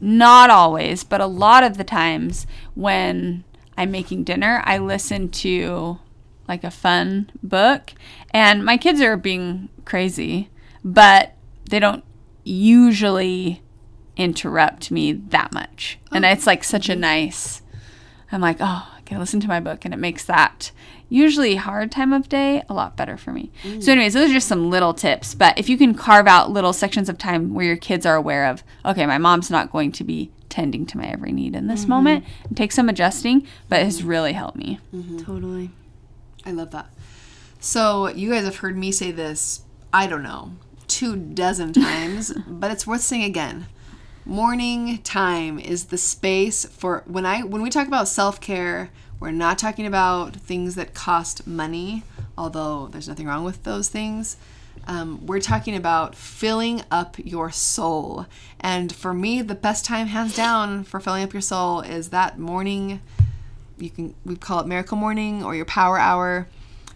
[0.00, 3.42] not always, but a lot of the times when
[3.76, 5.98] I'm making dinner, I listen to
[6.46, 7.94] like a fun book.
[8.30, 10.50] And my kids are being crazy,
[10.84, 11.32] but
[11.70, 12.04] they don't
[12.44, 13.62] usually
[14.18, 15.98] interrupt me that much.
[16.12, 16.28] And oh.
[16.28, 17.62] it's like such a nice,
[18.30, 19.86] I'm like, oh, I can listen to my book.
[19.86, 20.70] And it makes that
[21.08, 23.50] usually hard time of day a lot better for me.
[23.62, 23.82] Mm.
[23.82, 25.34] So, anyways, those are just some little tips.
[25.34, 28.46] But if you can carve out little sections of time where your kids are aware
[28.46, 31.82] of, okay, my mom's not going to be tending to my every need in this
[31.82, 31.90] mm-hmm.
[31.90, 34.80] moment, and take some adjusting, but it has really helped me.
[34.94, 35.18] Mm-hmm.
[35.18, 35.70] Totally.
[36.44, 36.86] I love that.
[37.60, 40.52] So, you guys have heard me say this, I don't know,
[40.88, 43.66] two dozen times, but it's worth saying again.
[44.24, 49.58] Morning time is the space for when I when we talk about self-care, we're not
[49.58, 52.02] talking about things that cost money,
[52.36, 54.36] although there's nothing wrong with those things.
[54.86, 58.26] Um, we're talking about filling up your soul.
[58.60, 62.38] And for me, the best time, hands down, for filling up your soul is that
[62.38, 63.00] morning.
[63.78, 66.48] You can we call it miracle morning or your power hour.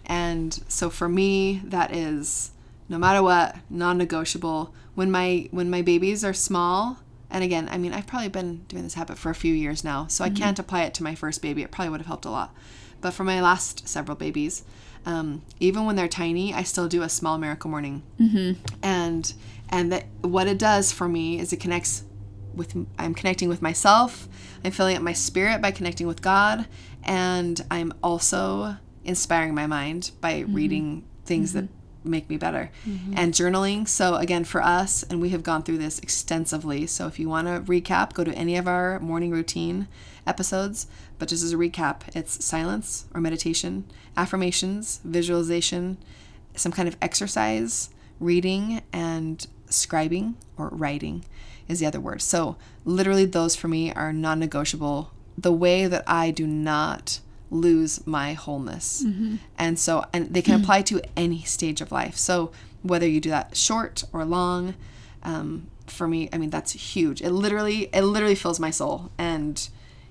[0.06, 2.52] And so for me, that is
[2.88, 4.74] no matter what, non-negotiable.
[4.94, 6.98] When my when my babies are small,
[7.30, 10.06] and again, I mean, I've probably been doing this habit for a few years now,
[10.08, 10.34] so mm-hmm.
[10.34, 11.62] I can't apply it to my first baby.
[11.62, 12.54] It probably would have helped a lot.
[13.00, 14.64] But for my last several babies,
[15.06, 18.02] um, even when they're tiny, I still do a small miracle morning.
[18.20, 18.62] Mm-hmm.
[18.82, 19.32] And
[19.70, 22.04] and that what it does for me is it connects
[22.54, 24.28] with I'm connecting with myself.
[24.64, 26.66] I'm filling up my spirit by connecting with God,
[27.04, 30.54] and I'm also inspiring my mind by mm-hmm.
[30.54, 31.68] reading things that
[32.04, 32.70] make me better.
[32.86, 33.14] Mm-hmm.
[33.16, 33.88] And journaling.
[33.88, 36.86] So, again, for us, and we have gone through this extensively.
[36.86, 39.88] So, if you want to recap, go to any of our morning routine
[40.26, 40.86] episodes.
[41.18, 43.84] But just as a recap, it's silence or meditation,
[44.16, 45.98] affirmations, visualization,
[46.54, 51.24] some kind of exercise, reading, and scribing or writing
[51.68, 52.22] is the other word.
[52.22, 55.12] So, literally, those for me are non negotiable.
[55.38, 59.02] The way that I do not lose my wholeness.
[59.04, 59.36] Mm-hmm.
[59.58, 62.16] And so, and they can apply to any stage of life.
[62.16, 64.74] So, whether you do that short or long,
[65.22, 67.20] um, for me, I mean, that's huge.
[67.20, 69.10] It literally, it literally fills my soul.
[69.18, 69.68] And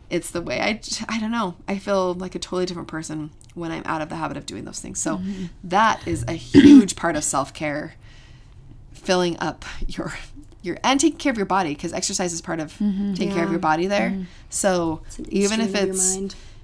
[0.10, 3.72] it's the way I, I don't know, I feel like a totally different person when
[3.72, 5.00] I'm out of the habit of doing those things.
[5.00, 5.46] So, mm-hmm.
[5.64, 7.96] that is a huge part of self care,
[8.94, 10.14] filling up your
[10.62, 13.50] your and taking care of your body because exercise is part of taking care of
[13.50, 14.26] your body there.
[14.50, 16.18] So even if it's.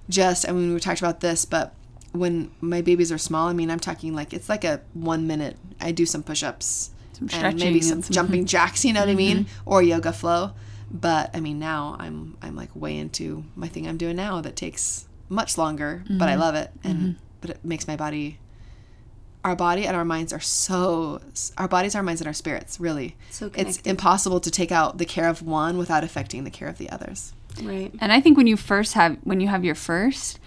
[0.10, 1.74] Just I mean we talked about this, but
[2.12, 5.58] when my babies are small, I mean I'm talking like it's like a one minute.
[5.80, 8.86] I do some push ups Some and maybe some and some- jumping jacks.
[8.86, 9.70] You know what I mean, mm-hmm.
[9.70, 10.52] or yoga flow.
[10.92, 14.56] But I mean now I'm I'm like way into my thing I'm doing now that
[14.56, 16.42] takes much longer, but I mm-hmm.
[16.42, 17.12] love it and mm-hmm.
[17.42, 18.40] but it makes my body.
[19.44, 21.22] Our body and our minds are so.
[21.56, 22.80] Our bodies, our minds, and our spirits.
[22.80, 23.78] Really, So connected.
[23.78, 26.90] it's impossible to take out the care of one without affecting the care of the
[26.90, 27.32] others.
[27.64, 27.92] Right.
[28.00, 30.40] And I think when you first have when you have your first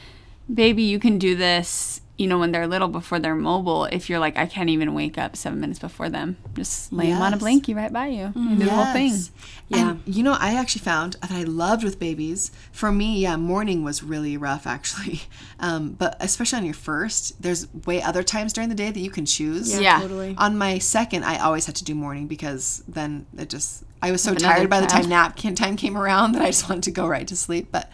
[0.53, 3.85] baby, you can do this, you know, when they're little before they're mobile.
[3.87, 7.23] If you're like, I can't even wake up seven minutes before them, just lay them
[7.23, 7.43] on a Yes.
[7.45, 8.33] blankie right by you.
[8.35, 9.17] You do the whole thing.
[9.69, 9.91] Yeah.
[9.91, 12.51] And you know, I actually found that I loved with babies.
[12.73, 15.23] For me, yeah, morning was really rough actually.
[15.61, 19.11] Um, but especially on your first, there's way other times during the day that you
[19.11, 19.73] can choose.
[19.73, 20.01] Yeah, Yeah.
[20.01, 20.37] totally.
[20.39, 24.23] On my second, I always had to do morning because then it just I was
[24.23, 27.09] so tired by the time nap time came around that I just wanted to go
[27.09, 27.69] right to sleep.
[27.73, 27.91] But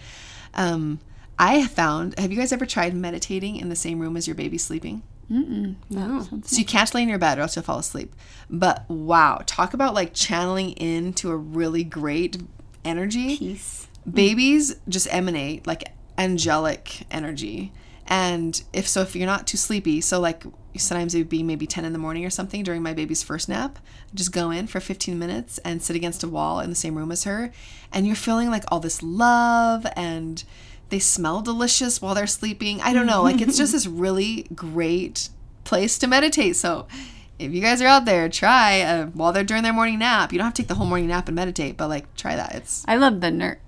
[0.52, 1.00] um,
[1.38, 2.18] I have found.
[2.18, 5.02] Have you guys ever tried meditating in the same room as your baby sleeping?
[5.28, 6.26] No.
[6.44, 8.14] So you can't lay in your bed or else you'll fall asleep.
[8.50, 12.42] But wow, talk about like channeling into a really great
[12.84, 13.36] energy.
[13.38, 13.88] Peace.
[14.10, 15.84] Babies just emanate like
[16.18, 17.72] angelic energy.
[18.06, 20.44] And if so, if you're not too sleepy, so like
[20.76, 23.48] sometimes it would be maybe 10 in the morning or something during my baby's first
[23.48, 23.78] nap,
[24.12, 27.10] just go in for 15 minutes and sit against a wall in the same room
[27.10, 27.50] as her.
[27.92, 30.44] And you're feeling like all this love and
[30.94, 32.80] they smell delicious while they're sleeping.
[32.80, 33.20] I don't know.
[33.20, 35.28] Like it's just this really great
[35.64, 36.54] place to meditate.
[36.54, 36.86] So
[37.36, 40.32] if you guys are out there, try uh, while they're during their morning nap.
[40.32, 42.54] You don't have to take the whole morning nap and meditate, but like try that.
[42.54, 43.58] It's I love the ner-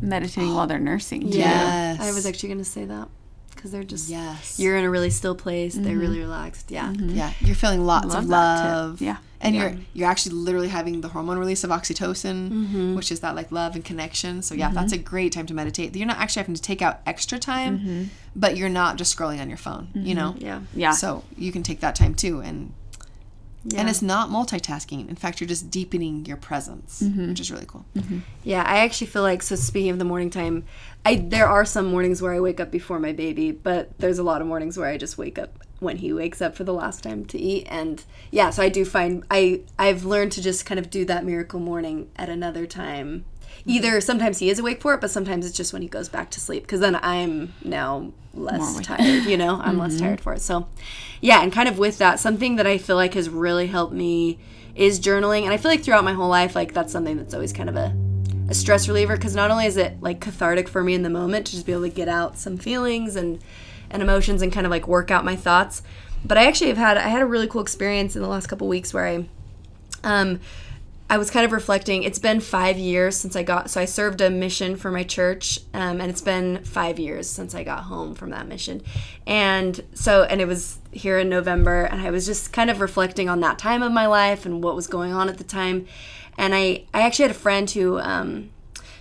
[0.00, 1.30] meditating while they're nursing.
[1.30, 1.38] too.
[1.38, 2.00] Yes.
[2.00, 3.08] I was actually going to say that
[3.54, 4.58] because they're just, yes.
[4.58, 5.76] you're in a really still place.
[5.76, 6.24] They're really mm-hmm.
[6.24, 6.72] relaxed.
[6.72, 6.88] Yeah.
[6.88, 7.10] Mm-hmm.
[7.10, 7.16] Mm-hmm.
[7.16, 9.00] Yeah, you're feeling lots Love of love.
[9.00, 9.18] Yeah.
[9.44, 12.94] And you're you're actually literally having the hormone release of oxytocin, mm-hmm.
[12.94, 14.40] which is that like love and connection.
[14.40, 15.04] So yeah, that's a mm-hmm.
[15.04, 15.96] great time to meditate.
[15.96, 18.02] You're not actually having to take out extra time, mm-hmm.
[18.36, 20.36] but you're not just scrolling on your phone, you know?
[20.38, 20.60] Yeah.
[20.74, 20.92] Yeah.
[20.92, 22.72] So you can take that time too and
[23.64, 23.80] Yeah.
[23.80, 25.08] and it's not multitasking.
[25.08, 27.84] In fact, you're just deepening your presence, which is really cool.
[28.44, 30.64] Yeah, I actually feel like so speaking of the morning time,
[31.04, 34.22] I there are some mornings where I wake up before my baby, but there's a
[34.22, 37.02] lot of mornings where I just wake up when he wakes up for the last
[37.02, 40.80] time to eat and yeah, so I do find I I've learned to just kind
[40.80, 43.24] of do that miracle morning at another time.
[43.58, 43.70] Mm-hmm.
[43.70, 46.30] Either sometimes he is awake for it, but sometimes it's just when he goes back
[46.30, 50.06] to sleep because then I'm now less tired, you know, I'm less mm-hmm.
[50.06, 50.40] tired for it.
[50.40, 50.66] So,
[51.20, 54.38] yeah, and kind of with that, something that I feel like has really helped me
[54.74, 55.42] is journaling.
[55.42, 57.76] And I feel like throughout my whole life, like that's something that's always kind of
[57.76, 57.94] a,
[58.48, 61.46] a stress reliever because not only is it like cathartic for me in the moment
[61.46, 63.42] to just be able to get out some feelings and,
[63.92, 65.82] and emotions and kind of like work out my thoughts,
[66.24, 68.66] but I actually have had, I had a really cool experience in the last couple
[68.66, 69.26] weeks where I,
[70.02, 70.40] um,
[71.10, 72.04] I was kind of reflecting.
[72.04, 75.58] It's been five years since I got, so I served a mission for my church,
[75.74, 78.82] um, and it's been five years since I got home from that mission.
[79.26, 83.28] And so, and it was here in November, and I was just kind of reflecting
[83.28, 85.86] on that time of my life and what was going on at the time.
[86.38, 88.50] And I, I actually had a friend who, um,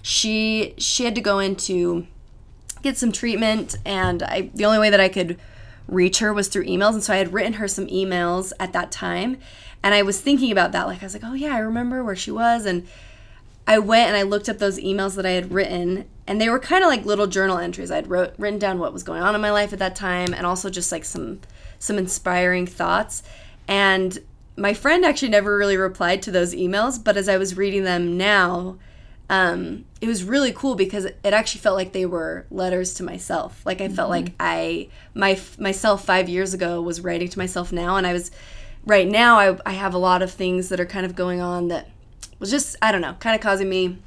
[0.02, 2.08] she, she had to go into
[2.82, 5.40] get some treatment, and I, the only way that I could
[5.88, 8.92] reach her was through emails, and so I had written her some emails at that
[8.92, 9.38] time
[9.84, 10.88] and I was thinking about that.
[10.88, 12.66] Like, I was like, oh, yeah, I remember where she was.
[12.66, 12.88] And
[13.66, 16.60] I went and I looked up those emails that I had written, and they were
[16.60, 17.92] kind of like little journal entries.
[17.92, 20.46] I'd wrote, written down what was going on in my life at that time, and
[20.46, 21.40] also just like some
[21.80, 23.24] some inspiring thoughts.
[23.68, 24.20] And
[24.56, 28.18] my friend actually never really replied to those emails, but as I was reading them
[28.18, 28.78] now,
[29.32, 33.66] um, it was really cool because it actually felt like they were letters to myself.
[33.66, 37.96] Like I felt like I my myself five years ago was writing to myself now,
[37.96, 38.30] and I was
[38.86, 41.68] right now I, I have a lot of things that are kind of going on
[41.68, 41.88] that
[42.40, 43.98] was just i don't know kind of causing me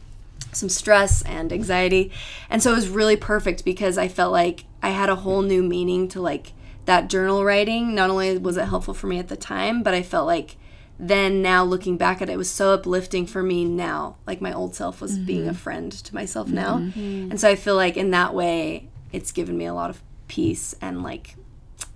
[0.53, 2.13] some stress and anxiety.
[2.49, 5.63] And so it was really perfect because i felt like i had a whole new
[5.63, 6.53] meaning to like
[6.85, 7.95] that journal writing.
[7.95, 10.57] Not only was it helpful for me at the time but i felt like
[10.99, 14.53] then now looking back at it, it was so uplifting for me now like my
[14.53, 15.51] old self was being mm-hmm.
[15.51, 16.57] a friend to myself mm-hmm.
[16.57, 17.31] now mm-hmm.
[17.31, 20.75] and so i feel like in that way it's given me a lot of peace
[20.81, 21.35] and like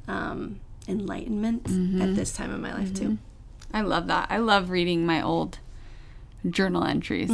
[0.08, 1.66] um enlightenment
[2.00, 3.18] at this time in my life too.
[3.72, 4.28] I love that.
[4.30, 5.58] I love reading my old
[6.48, 7.30] journal entries.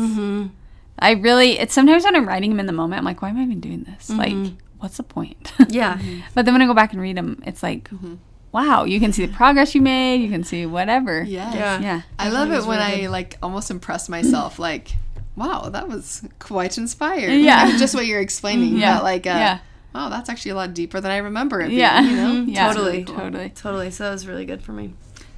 [0.99, 3.39] I really, it's sometimes when I'm writing them in the moment, I'm like, why am
[3.39, 4.11] I even doing this?
[4.11, 5.53] Like, what's the point?
[5.69, 5.99] Yeah.
[6.35, 7.89] but then when I go back and read them, it's like,
[8.55, 10.23] wow, you can see the progress you made.
[10.23, 11.25] You can see whatever.
[11.25, 11.55] Yes.
[11.57, 11.81] Yeah.
[11.81, 12.03] Yeah.
[12.21, 14.61] I love it when I like almost impress myself.
[14.61, 14.93] Like,
[15.35, 17.33] wow, that was quite inspired.
[17.41, 17.65] Yeah.
[17.65, 18.77] Like, just what you're explaining.
[18.79, 18.95] Yeah.
[18.95, 19.59] But like, uh, Yeah.
[19.93, 21.81] wow, that's actually a lot deeper than I remember it being.
[21.81, 22.01] Yeah.
[22.01, 22.45] You know.
[22.47, 22.69] Yeah.
[22.73, 23.05] totally.
[23.05, 23.51] Totally.
[23.51, 23.91] Totally.
[23.91, 24.95] So that was really good for me.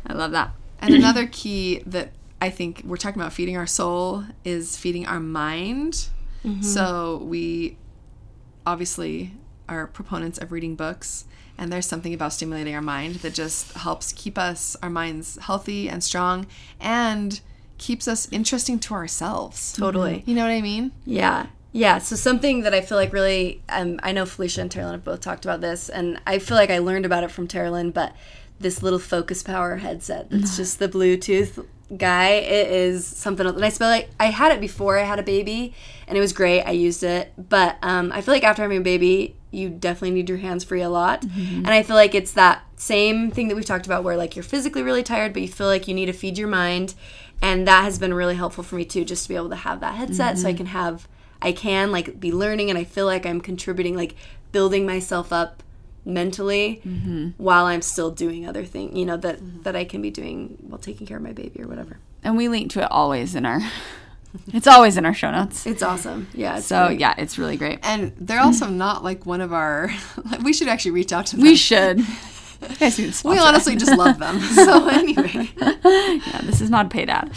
[0.07, 0.51] I love that.
[0.81, 2.11] And another key that
[2.43, 6.09] I think we're talking about feeding our soul is feeding our mind.
[6.61, 7.77] So we
[8.65, 9.33] obviously
[9.69, 11.25] are proponents of reading books
[11.59, 15.89] and there's something about stimulating our mind that just helps keep us our minds healthy
[15.89, 16.47] and strong
[16.81, 17.41] and
[17.79, 19.73] keeps us interesting to ourselves.
[19.73, 20.23] Totally.
[20.27, 20.93] You know what I mean?
[21.05, 21.47] Yeah.
[21.73, 21.99] Yeah.
[21.99, 25.21] So something that I feel like really, um, I know Felicia and Terralyn have both
[25.21, 28.15] talked about this, and I feel like I learned about it from Terralyn, but
[28.59, 33.57] this little Focus Power headset that's just the Bluetooth guy, it is something else.
[33.57, 35.75] And I feel like I had it before I had a baby,
[36.09, 36.63] and it was great.
[36.63, 40.29] I used it, but um, I feel like after having a baby, you definitely need
[40.29, 41.23] your hands free a lot.
[41.23, 41.59] Mm-hmm.
[41.59, 44.43] And I feel like it's that same thing that we've talked about where like you're
[44.43, 46.95] physically really tired, but you feel like you need to feed your mind.
[47.43, 49.81] And that has been really helpful for me too, just to be able to have
[49.81, 50.59] that headset so I mm-hmm.
[50.59, 51.09] can have,
[51.41, 54.15] I can like be learning and I feel like I'm contributing, like
[54.53, 55.63] building myself up
[56.05, 57.31] mentally mm-hmm.
[57.37, 60.79] while I'm still doing other things, you know, that, that I can be doing while
[60.79, 61.99] taking care of my baby or whatever.
[62.23, 63.61] And we link to it always in our.
[64.53, 65.67] It's always in our show notes.
[65.67, 66.29] It's awesome.
[66.35, 66.59] Yeah.
[66.59, 67.01] It's So great.
[67.01, 67.79] yeah, it's really great.
[67.83, 69.91] And they're also not like one of our
[70.25, 71.43] like, we should actually reach out to them.
[71.45, 72.05] We should.
[72.81, 74.41] Guys need to we honestly just love them.
[74.55, 75.51] So anyway.
[75.61, 77.31] yeah, this is not a paid ad.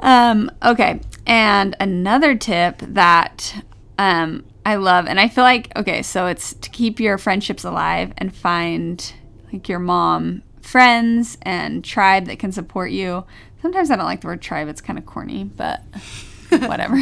[0.00, 3.62] Um, okay, and another tip that
[3.98, 8.12] um, I love, and I feel like okay, so it's to keep your friendships alive
[8.18, 9.12] and find
[9.52, 13.24] like your mom friends and tribe that can support you.
[13.62, 15.80] Sometimes I don't like the word tribe; it's kind of corny, but
[16.68, 16.96] whatever.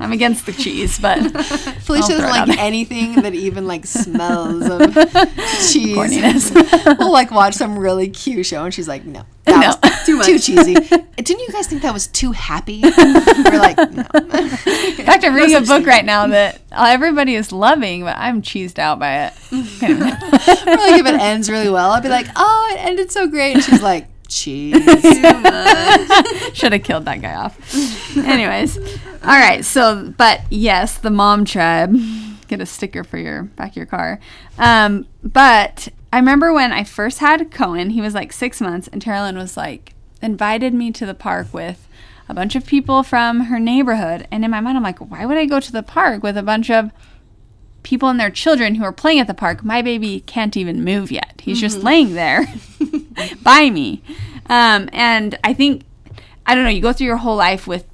[0.00, 1.18] I'm against the cheese, but
[1.82, 4.94] Felicia doesn't like anything that even like smells of
[5.70, 5.96] cheese.
[5.96, 6.98] Corniness.
[6.98, 9.88] we'll like watch some really cute show and she's like, no, that No.
[9.90, 10.74] was too, too cheesy.
[10.74, 12.80] Didn't you guys think that was too happy?
[12.82, 14.04] We're like, no.
[14.14, 14.48] In
[15.04, 18.98] fact, I'm reading a book right now that everybody is loving, but I'm cheesed out
[18.98, 19.32] by it.
[19.80, 23.54] Can't like if it ends really well, I'll be like, oh, it ended so great.
[23.54, 24.74] And she's like, cheese.
[26.54, 28.16] Should have killed that guy off.
[28.16, 29.64] Anyways, all right.
[29.64, 31.96] So, but yes, the mom tribe.
[32.46, 34.20] Get a sticker for your back of your car.
[34.56, 39.02] Um, but I remember when I first had Cohen, he was like six months, and
[39.02, 41.86] Terralyn was like invited me to the park with
[42.28, 44.26] a bunch of people from her neighborhood.
[44.30, 46.42] And in my mind, I'm like, why would I go to the park with a
[46.42, 46.90] bunch of
[47.82, 49.64] people and their children who are playing at the park?
[49.64, 51.40] My baby can't even move yet.
[51.42, 52.46] He's just laying there
[53.42, 54.02] by me.
[54.46, 55.84] Um, and I think,
[56.46, 57.86] I don't know, you go through your whole life with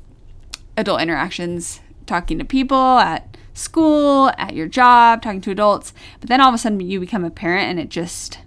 [0.76, 6.40] adult interactions, talking to people at school, at your job, talking to adults, but then
[6.40, 8.38] all of a sudden you become a parent and it just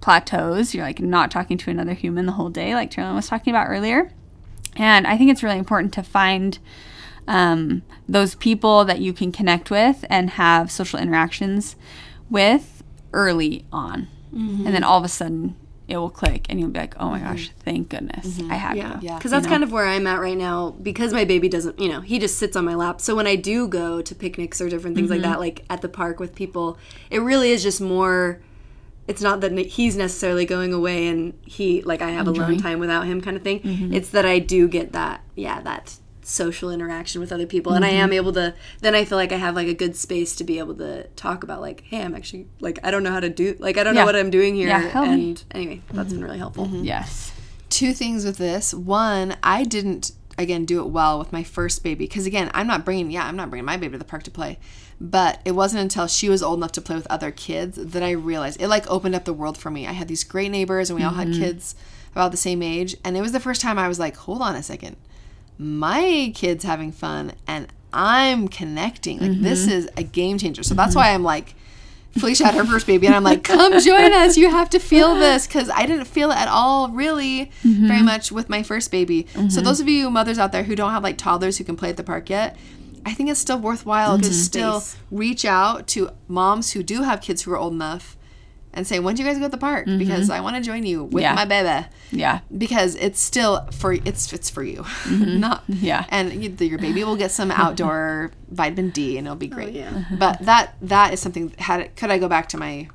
[0.00, 0.74] plateaus.
[0.74, 3.68] You're like not talking to another human the whole day, like Terralyn was talking about
[3.68, 4.10] earlier.
[4.76, 6.58] And I think it's really important to find
[7.28, 11.76] um, those people that you can connect with and have social interactions
[12.30, 14.08] with early on.
[14.34, 14.66] Mm-hmm.
[14.66, 15.56] And then all of a sudden
[15.88, 17.60] it will click and you'll be like, oh my gosh, mm-hmm.
[17.60, 18.50] thank goodness mm-hmm.
[18.50, 19.14] I have Yeah, you.
[19.14, 20.70] because that's kind of where I'm at right now.
[20.70, 23.00] Because my baby doesn't, you know, he just sits on my lap.
[23.00, 25.88] So when I do go to picnics or different things like that, like at the
[25.88, 26.78] park with people,
[27.10, 28.40] it really is just more.
[29.08, 33.04] It's not that he's necessarily going away and he like I have alone time without
[33.04, 33.60] him kind of thing.
[33.92, 37.88] It's that I do get that, yeah, that social interaction with other people, and I
[37.88, 38.14] am mm-hmm.
[38.14, 38.54] able to.
[38.80, 41.42] Then I feel like I have like a good space to be able to talk
[41.42, 43.94] about like, hey, I'm actually like I don't know how to do like I don't
[43.94, 44.02] Yeah.
[44.02, 45.12] know what I'm doing here, Yeah, help me.
[45.12, 46.24] and anyway, that's been mm-hmm.
[46.24, 46.66] really helpful.
[46.66, 46.84] Mm-hmm.
[46.84, 47.32] Yes.
[47.70, 48.74] Two things with this.
[48.74, 52.04] One, I didn't, again, do it well with my first baby.
[52.04, 54.30] Because again, I'm not bringing, yeah, I'm not bringing my baby to the park to
[54.30, 54.58] play.
[55.00, 58.10] But it wasn't until she was old enough to play with other kids that I
[58.10, 59.86] realized it like opened up the world for me.
[59.86, 61.74] I had these great neighbors and we all had kids
[62.12, 62.94] about the same age.
[63.04, 64.96] And it was the first time I was like, hold on a second.
[65.58, 69.18] My kid's having fun and I'm connecting.
[69.20, 70.62] Like, this is a game changer.
[70.62, 71.54] So that's why I'm like,
[72.18, 74.36] Felicia had her first baby, and I'm like, come join us.
[74.36, 78.30] You have to feel this because I didn't feel it at all, really, very much
[78.30, 79.26] with my first baby.
[79.48, 81.88] So, those of you mothers out there who don't have like toddlers who can play
[81.88, 82.56] at the park yet,
[83.06, 87.42] I think it's still worthwhile to still reach out to moms who do have kids
[87.42, 88.16] who are old enough
[88.74, 89.86] and say, when do you guys go to the park?
[89.86, 89.98] Mm-hmm.
[89.98, 91.34] Because I want to join you with Yeah.
[91.34, 92.40] my baby Yeah.
[92.56, 95.40] because it's still for it's it's for you, mm-hmm.
[95.46, 96.06] not Yeah.
[96.08, 99.74] And you, your baby will get some outdoor vitamin D, and it'll be oh, great.
[99.74, 100.04] yeah.
[100.18, 101.52] But that that is something.
[101.58, 102.88] Had it, could I go back to my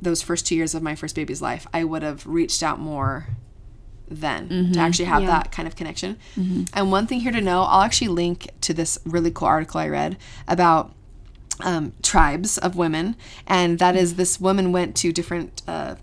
[0.00, 3.28] those first two years of my first baby's life, I would have reached out more
[4.08, 4.78] then to mm-hmm.
[4.78, 5.28] actually have Yeah.
[5.28, 6.16] that kind of connection.
[6.72, 9.88] And one thing here to know, I'll actually link to this really cool article I
[9.88, 10.16] read
[10.46, 10.92] about
[11.60, 15.96] um, tribes of women, and that is this woman went to different uh,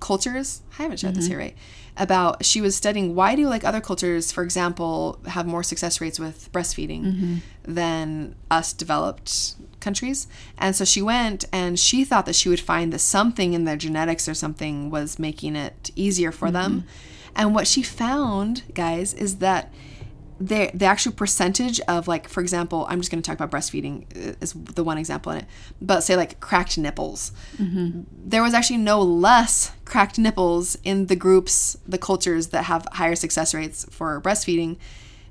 [0.00, 0.62] cultures.
[0.78, 1.56] I haven't shared this here, right?
[1.96, 6.18] About she was studying why do like other cultures, for example, have more success rates
[6.18, 10.26] with breastfeeding than us developed countries.
[10.58, 13.76] And so she went and she thought that she would find that something in their
[13.76, 16.84] genetics or something was making it easier for them.
[17.36, 19.72] And what she found, guys, is that
[20.40, 24.04] the the actual percentage of like, for example, I'm just going to talk about breastfeeding
[24.16, 25.46] uh, is the one example in it,
[25.80, 27.32] but say like cracked nipples.
[27.56, 28.02] Mm-hmm.
[28.24, 33.14] There was actually no less cracked nipples in the groups, the cultures that have higher
[33.14, 34.76] success rates for breastfeeding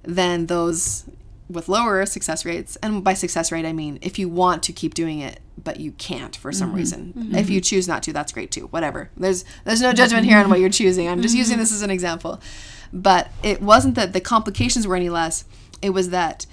[0.03, 1.05] than those
[1.49, 2.77] with lower success rates.
[2.81, 5.91] And by success rate, I mean if you want to keep doing it, but you
[5.91, 6.77] can't for some mm-hmm.
[6.77, 7.13] reason.
[7.15, 7.35] Mm-hmm.
[7.35, 8.67] If you choose not to, that's great too.
[8.67, 9.09] Whatever.
[9.17, 11.09] There's there's no judgment here on what you're choosing.
[11.09, 12.41] I'm just using this as an example.
[12.93, 15.45] But it wasn't that the complications were any less.
[15.81, 16.45] It was that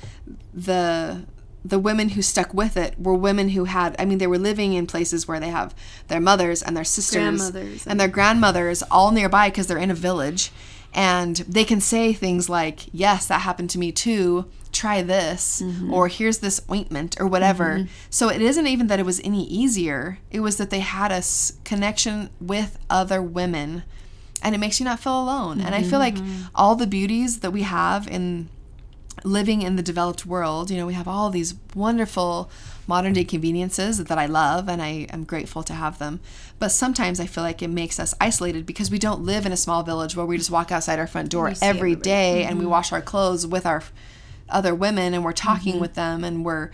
[0.53, 1.25] the
[1.65, 4.73] the women who stuck with it were women who had I mean they were living
[4.73, 5.75] in places where they have
[6.09, 9.95] their mothers and their sisters Grandmothers and their grandmothers all nearby because they're in a
[9.95, 10.51] village.
[10.93, 14.47] And they can say things like yes that happened to me too.
[14.73, 15.93] Try this mm-hmm.
[15.93, 17.79] or here's this ointment or whatever.
[17.79, 17.93] Mm-hmm.
[18.09, 20.19] So it isn't even that it was any easier.
[20.31, 23.83] It was that they had a s- connection with other women
[24.43, 25.61] and it makes you not feel alone.
[25.61, 26.17] And i feel like
[26.55, 28.49] all the beauties that we have in
[29.25, 32.51] living in the developed world, you know, we have all these wonderful
[32.87, 36.21] modern day conveniences that I love and I am grateful to have them.
[36.59, 39.57] But sometimes I feel like it makes us isolated because we don't live in a
[39.57, 42.93] small village where we just walk outside our front door every day and we wash
[42.93, 43.83] our clothes with our
[44.49, 46.71] other women and we're talking with them and we're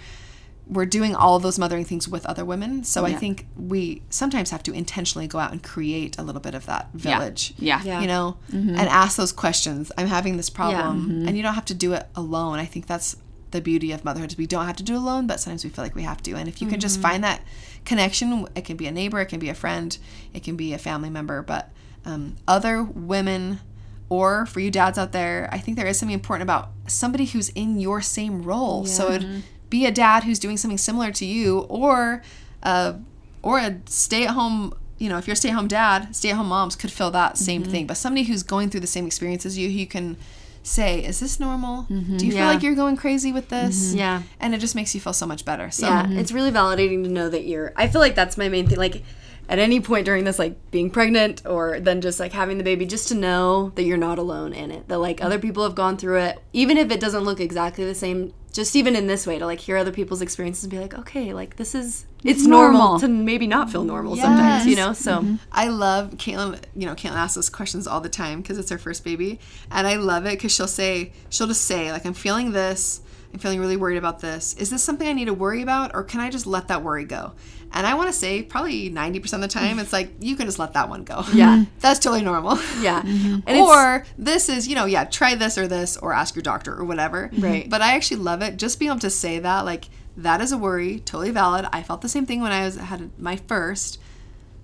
[0.68, 2.82] we're doing all those mothering things with other women.
[2.82, 6.54] So I think we sometimes have to intentionally go out and create a little bit
[6.54, 7.54] of that village.
[7.56, 7.80] Yeah.
[7.84, 8.00] Yeah.
[8.00, 8.70] You know, mm-hmm.
[8.70, 9.92] and ask those questions.
[9.96, 11.28] I'm having this problem, mm-hmm.
[11.28, 12.58] and you don't have to do it alone.
[12.58, 13.16] I think that's
[13.52, 14.34] the beauty of motherhood.
[14.36, 16.32] We don't have to do it alone, but sometimes we feel like we have to.
[16.32, 17.02] And if you can just mm-hmm.
[17.02, 17.42] find that
[17.84, 19.96] connection, it can be a neighbor, it can be a friend,
[20.34, 21.70] it can be a family member, but
[22.04, 23.60] um, other women.
[24.08, 27.48] Or for you dads out there, I think there is something important about somebody who's
[27.48, 28.86] in your same role.
[28.86, 32.22] So it'd be a dad who's doing something similar to you, or
[32.62, 32.94] uh,
[33.42, 34.74] or a stay at home.
[34.98, 37.10] You know, if you're a stay at home dad, stay at home moms could feel
[37.10, 37.70] that same mm-hmm.
[37.70, 37.86] thing.
[37.86, 40.16] But somebody who's going through the same experience as you, who you can
[40.62, 41.84] say, "Is this normal?
[41.84, 42.16] Mm-hmm.
[42.16, 43.66] Do you feel like you're going crazy with mm-hmm.
[43.66, 44.22] this?" Yeah.
[44.40, 45.70] and it just makes you feel so much better.
[45.70, 48.66] So yeah it's really validating to know that you're i feel like that's my main
[48.66, 49.02] thing like
[49.48, 52.84] at any point during this like being pregnant or then just like having the baby
[52.84, 55.96] just to know that you're not alone in it that like other people have gone
[55.96, 59.38] through it even if it doesn't look exactly the same just even in this way
[59.38, 62.80] to like hear other people's experiences and be like okay like this is it's normal,
[62.80, 62.98] Normal.
[63.00, 65.36] to maybe not feel normal sometimes you know so mm-hmm.
[65.52, 66.60] I love Caitlin.
[66.74, 69.38] You know, Caitlin asks us questions all the time because it's her first baby,
[69.70, 73.00] and I love it because she'll say, she'll just say, like, I'm feeling this.
[73.32, 74.54] I'm feeling really worried about this.
[74.54, 77.04] Is this something I need to worry about, or can I just let that worry
[77.04, 77.32] go?
[77.72, 80.58] And I want to say, probably 90% of the time, it's like you can just
[80.58, 81.22] let that one go.
[81.32, 81.64] Yeah.
[81.80, 82.58] that's totally normal.
[82.80, 83.02] yeah
[83.48, 86.84] or this is, you know, yeah, try this or this, or ask your doctor or
[86.84, 87.30] whatever.
[87.36, 87.68] Right.
[87.68, 90.58] But I actually love it just being able to say that, like, that is a
[90.58, 91.66] worry, totally valid.
[91.72, 94.00] I felt the same thing when I was had my first,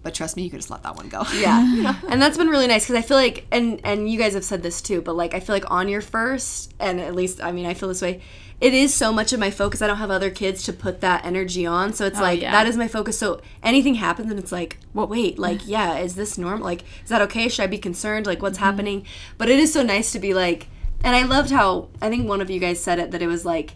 [0.03, 1.25] but trust me, you can just let that one go.
[1.35, 4.45] yeah and that's been really nice because i feel like and and you guys have
[4.45, 7.53] said this too but like i feel like on your first and at least i
[7.53, 8.21] mean i feel this way
[8.63, 9.83] it is so much of my focus.
[9.83, 11.93] I don't have other kids to put that energy on.
[11.93, 12.53] So it's oh, like yeah.
[12.53, 13.19] that is my focus.
[13.19, 16.65] So anything happens and it's like well wait like yeah is this normal?
[16.65, 17.49] Like is that okay?
[17.49, 18.27] Should i be concerned?
[18.27, 18.65] Like what's mm-hmm.
[18.65, 19.07] happening?
[19.37, 20.69] But it is so nice to be like
[21.05, 23.45] and i loved how i think one of you guys said it that it was
[23.45, 23.75] like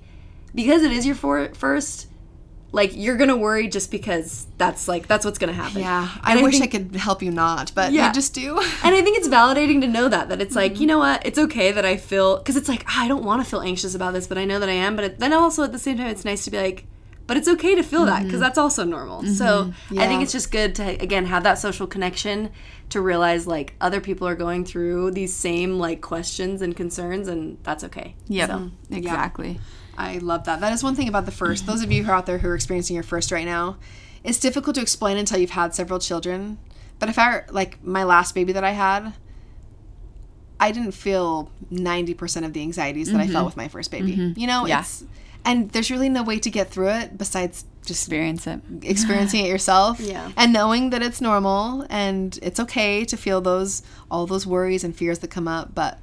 [0.55, 2.09] because it is your for- first
[2.81, 6.43] like you're gonna worry just because that's like that's what's gonna happen Yeah, And I
[6.43, 8.07] wish think- I could help you not, but Yeah.
[8.09, 8.51] you just do.
[8.85, 10.72] and I think it's validating to know that that it's Mm-hmm.
[10.72, 13.24] like you know what it's okay that I feel because it's like ah, I don't
[13.24, 15.33] want to feel anxious about this but I know that I am but it, then
[15.33, 16.85] also at the same time it's nice to be like
[17.29, 20.22] but it's okay to feel that because that's also normal so I think Mm-hmm.
[20.22, 22.51] It's just good to again have that social connection
[22.91, 27.59] to realize like other people are going through these same like questions and concerns and
[27.64, 28.49] that's okay Yep.
[28.51, 28.70] So,
[29.01, 29.59] exactly.
[29.99, 30.61] I love that.
[30.61, 31.67] That is one thing about the first.
[31.67, 33.77] Those of you who are out there who are experiencing your first right now,
[34.25, 36.59] it's difficult to explain until you've had several children.
[36.99, 39.13] But if I like my last baby that I had,
[40.59, 43.45] I didn't feel 90% of the anxieties that I felt mm-hmm.
[43.47, 44.17] with my first baby.
[44.17, 44.39] Mm-hmm.
[44.41, 44.81] You know, Yeah.
[44.81, 45.05] it's
[45.45, 48.61] and there's really no way to get through it besides just Experience it.
[48.83, 50.33] experiencing it yourself Yeah.
[50.37, 54.95] and knowing that it's normal and it's okay to feel those all those worries and
[54.97, 56.01] fears that come up but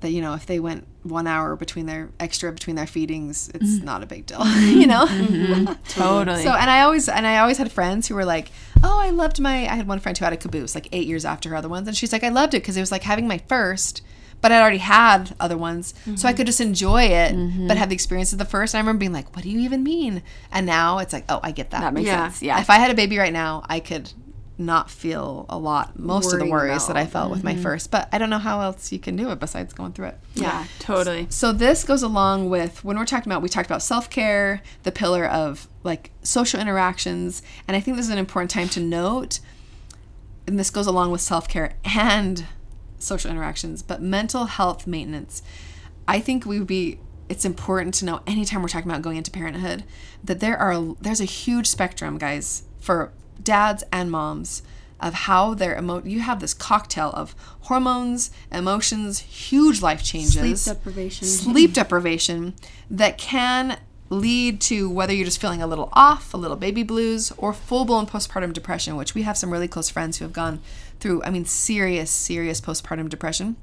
[0.00, 3.76] that you know if they went one hour between their extra between their feedings it's
[3.76, 3.84] mm-hmm.
[3.84, 4.80] not a big deal mm-hmm.
[4.80, 5.72] you know mm-hmm.
[5.88, 6.42] Totally.
[6.42, 8.50] so and i always and i always had friends who were like
[8.82, 11.24] oh i loved my i had one friend who had a caboose like eight years
[11.24, 13.26] after her other ones and she's like i loved it because it was like having
[13.26, 14.02] my first
[14.40, 17.94] but I'd already had other ones, so I could just enjoy it, but have the
[17.94, 18.72] experience of the first.
[18.72, 20.22] And I remember being like, "What do you even mean?"
[20.52, 22.28] And now it's like, "Oh, I get that." that makes Yeah.
[22.28, 22.42] sense.
[22.42, 22.60] Yeah.
[22.60, 24.12] If I had a baby right now, I could
[24.58, 27.62] not feel a lot, most of the worries that I about- felt with my mm-hmm.
[27.62, 27.90] first.
[27.90, 30.18] But I don't know how else you can do it besides going through it.
[30.34, 30.66] yeah.
[30.80, 31.26] Totally.
[31.30, 35.26] So this goes along with when we're talking about we talked about self-care, the pillar
[35.26, 39.40] of like social interactions, and I think this is an important time to note
[40.46, 42.46] and this goes along with self-care and
[42.98, 45.42] social interactions, but mental health maintenance.
[46.08, 46.98] I think we would be
[47.28, 49.84] it's important to know anytime we're talking about going into parenthood
[50.24, 53.12] that there are there's a huge spectrum, guys, for
[53.48, 54.62] dads and moms
[55.00, 60.76] of how their emo you have this cocktail of hormones, emotions, huge life changes, Sleep
[60.76, 61.26] deprivation.
[61.26, 62.54] sleep deprivation
[62.90, 63.78] that can
[64.10, 67.84] lead to whether you're just feeling a little off, a little baby blues, or full
[67.86, 70.60] blown postpartum depression, which we have some really close friends who have gone
[71.00, 73.56] through, I mean, serious, serious postpartum depression.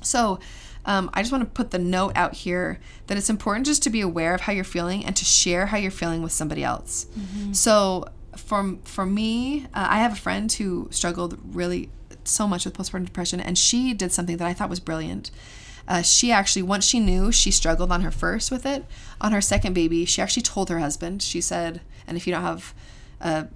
[0.00, 0.38] So,
[0.86, 3.90] um, I just want to put the note out here that it's important just to
[3.90, 7.06] be aware of how you're feeling and to share how you're feeling with somebody else.
[7.52, 8.04] So,
[8.38, 11.90] for, for me, uh, I have a friend who struggled really
[12.24, 15.30] so much with postpartum depression, and she did something that I thought was brilliant.
[15.86, 18.84] Uh, she actually, once she knew she struggled on her first with it,
[19.20, 21.22] on her second baby, she actually told her husband.
[21.22, 22.74] She said, and if you don't have
[23.20, 23.48] a,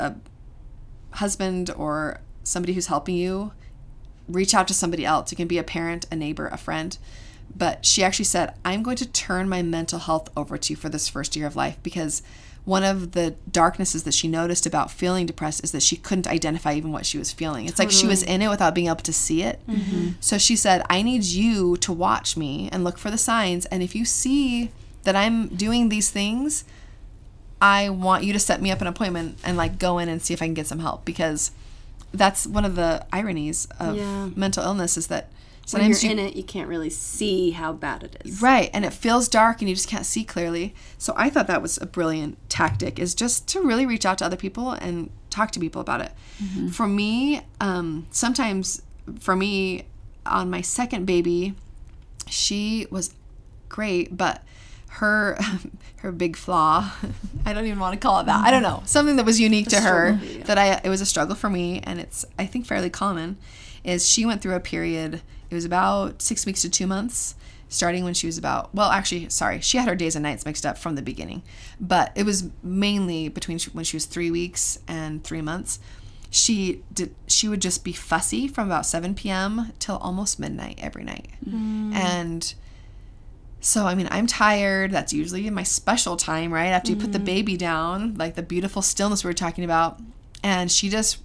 [0.00, 0.14] a
[1.12, 3.52] husband or somebody who's helping you,
[4.28, 5.32] reach out to somebody else.
[5.32, 6.98] It can be a parent, a neighbor, a friend.
[7.54, 10.88] But she actually said, I'm going to turn my mental health over to you for
[10.88, 12.22] this first year of life because
[12.68, 16.74] one of the darknesses that she noticed about feeling depressed is that she couldn't identify
[16.74, 17.64] even what she was feeling.
[17.64, 19.58] It's like she was in it without being able to see it.
[19.66, 20.08] Mm-hmm.
[20.20, 23.64] So she said, I need you to watch me and look for the signs.
[23.66, 24.70] And if you see
[25.04, 26.64] that I'm doing these things,
[27.62, 30.34] I want you to set me up an appointment and like go in and see
[30.34, 31.52] if I can get some help because
[32.12, 34.28] that's one of the ironies of Yeah.
[34.36, 35.30] mental illness is that
[35.72, 38.40] When you're you in it, you can't really see how bad it is.
[38.40, 40.74] right and it feels dark and you just can't see clearly.
[40.96, 44.24] So I thought that was a brilliant tactic is just to really reach out to
[44.24, 46.12] other people and talk to people about it.
[46.72, 48.82] For me, um, sometimes
[49.18, 49.86] for me
[50.24, 51.54] on my second baby,
[52.28, 53.14] she was
[53.68, 54.42] great, but
[54.88, 55.38] her
[55.98, 56.90] her big flaw,
[57.44, 58.44] I don't even want to call it that.
[58.44, 58.82] I don't know.
[58.86, 60.44] Something that was unique to her yeah.
[60.44, 63.36] that I it was a struggle for me and it's I think fairly common
[63.84, 67.34] is she went through a period it was about 6 weeks to 2 months
[67.68, 70.64] starting when she was about well actually sorry she had her days and nights mixed
[70.64, 71.42] up from the beginning.
[71.80, 75.78] But it was mainly between when she was 3 weeks and 3 months.
[76.30, 79.72] She did she would just be fussy from about 7 p.m.
[79.78, 81.28] till almost midnight every night.
[81.46, 81.94] Mm.
[81.94, 82.54] And
[83.60, 84.90] so I mean I'm tired.
[84.90, 86.68] That's usually my special time right?
[86.68, 87.24] After you put the mm-hmm.
[87.24, 90.00] baby down like the beautiful stillness we were talking about.
[90.42, 91.18] And she just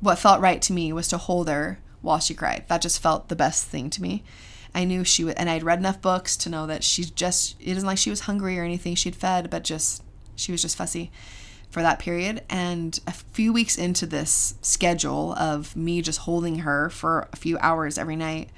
[0.00, 3.28] what felt right to me was to hold her while she cried that just felt
[3.28, 4.22] the best thing to me
[4.74, 7.76] I knew she would and I'd read enough books to know that she's just it
[7.76, 10.02] isn't like she was hungry or anything she'd fed but just
[10.34, 11.10] she was just fussy
[11.70, 12.42] for that period.
[12.48, 17.58] And a few weeks into this schedule of me just holding her for a few
[17.58, 18.50] hours every night,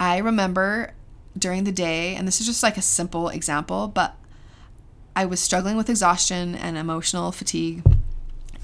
[0.00, 0.94] I remember
[1.38, 4.16] during the day, and this is just like a simple example, but
[5.14, 7.82] I was struggling with exhaustion and emotional fatigue.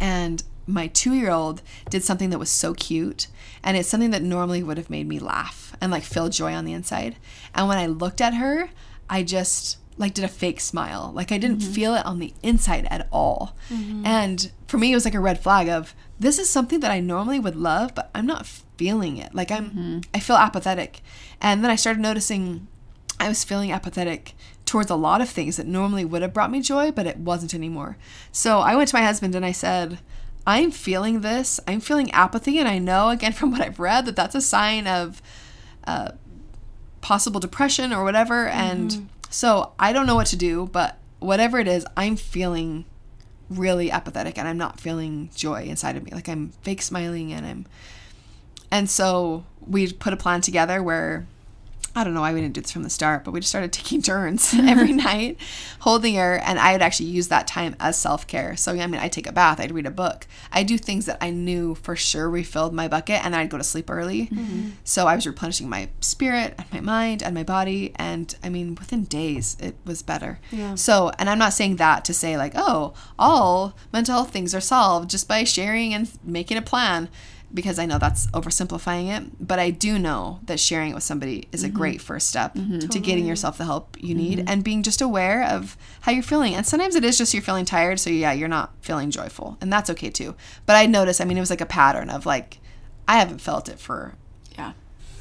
[0.01, 3.26] And my two year old did something that was so cute.
[3.62, 6.64] And it's something that normally would have made me laugh and like feel joy on
[6.64, 7.16] the inside.
[7.54, 8.70] And when I looked at her,
[9.08, 11.12] I just like did a fake smile.
[11.14, 11.72] Like I didn't mm-hmm.
[11.72, 13.56] feel it on the inside at all.
[13.70, 14.06] Mm-hmm.
[14.06, 17.00] And for me, it was like a red flag of this is something that I
[17.00, 19.34] normally would love, but I'm not feeling it.
[19.34, 19.98] Like I'm, mm-hmm.
[20.14, 21.02] I feel apathetic.
[21.40, 22.66] And then I started noticing
[23.20, 24.34] I was feeling apathetic
[24.64, 27.54] towards a lot of things that normally would have brought me joy, but it wasn't
[27.54, 27.96] anymore.
[28.32, 29.98] So I went to my husband and I said,
[30.47, 31.61] I'm feeling this.
[31.66, 32.59] I'm feeling apathy.
[32.59, 35.22] And I know, again, from what I've read, that that's a sign of
[35.84, 36.12] uh,
[37.01, 38.47] possible depression or whatever.
[38.47, 42.84] And so I don't know what to do, but whatever it is, I'm feeling
[43.51, 46.12] really apathetic and I'm not feeling joy inside of me.
[46.12, 47.66] Like I'm fake smiling and I'm.
[48.70, 51.26] And so we put a plan together where
[51.95, 53.72] I don't know why we didn't do this from the start, but we just started
[53.72, 55.38] taking turns every night
[55.80, 56.36] holding her.
[56.36, 58.57] And I would actually use that time as self care.
[58.57, 61.18] So, I mean, I'd take a bath, I'd read a book, I'd do things that
[61.20, 64.26] I knew for sure refilled my bucket, and then I'd go to sleep early.
[64.26, 64.70] Mm-hmm.
[64.84, 67.93] So, I was replenishing my spirit and my mind and my body.
[67.97, 70.40] And I mean, within days, it was better.
[70.51, 70.74] Yeah.
[70.74, 74.61] So, and I'm not saying that to say, like, oh, all mental health things are
[74.61, 77.09] solved just by sharing and making a plan
[77.55, 81.48] because I know that's oversimplifying it, but I do know that sharing it with somebody
[81.53, 81.76] is a mm-hmm.
[81.76, 82.78] great first step mm-hmm.
[82.78, 84.48] to getting yourself the help you need mm-hmm.
[84.48, 86.55] and being just aware of how you're feeling.
[86.55, 89.72] And sometimes it is just you're feeling tired, so yeah, you're not feeling joyful, and
[89.72, 90.34] that's okay too.
[90.66, 92.59] But I noticed, I mean, it was like a pattern of like,
[93.07, 94.14] I haven't felt it for
[94.57, 94.72] Yeah.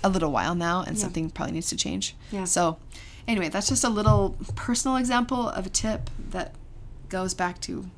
[0.04, 2.16] a little while now, and something probably needs to change.
[2.32, 2.46] Yeah.
[2.46, 2.78] So,
[3.28, 6.56] anyway, that's just a little personal example of a tip that
[7.10, 7.90] goes back to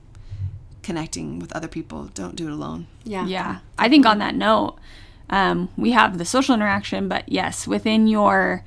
[0.84, 2.10] connecting with other people.
[2.14, 2.88] Don't do it alone.
[3.04, 3.26] Yeah.
[3.26, 3.60] Yeah.
[3.78, 4.78] I think on that note,
[5.30, 8.64] um, we have the social interaction, but yes, within your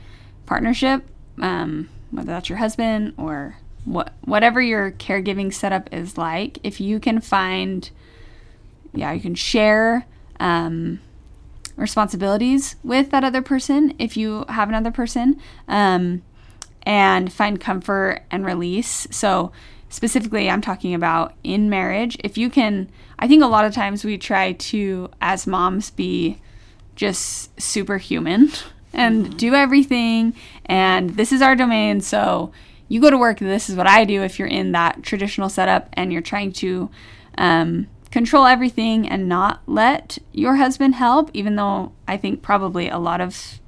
[0.47, 1.05] partnership,
[1.41, 6.99] um, whether that's your husband or what, whatever your caregiving setup is like, if you
[6.99, 7.91] can find,
[8.95, 10.07] yeah, you can share
[10.41, 11.01] um,
[11.77, 16.23] responsibilities with that other person if you have another person um,
[16.83, 19.07] and find comfort and release.
[19.11, 19.53] So,
[19.89, 22.17] specifically, I'm talking about in marriage.
[22.23, 26.41] If you can, I think a lot of times we try to, as moms, be
[26.95, 28.51] just superhuman
[28.93, 30.35] and do everything,
[30.65, 32.01] and this is our domain.
[32.01, 32.53] So,
[32.89, 35.89] you go to work, this is what I do if you're in that traditional setup
[35.95, 36.89] and you're trying to
[37.37, 42.99] um, control everything and not let your husband help, even though I think probably a
[42.99, 43.61] lot of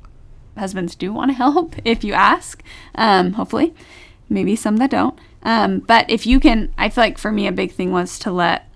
[0.57, 2.63] husbands do want to help if you ask,
[2.95, 3.75] um, hopefully.
[4.29, 5.19] Maybe some that don't.
[5.49, 8.31] Um, but if you can, I feel like for me, a big thing was to
[8.31, 8.69] let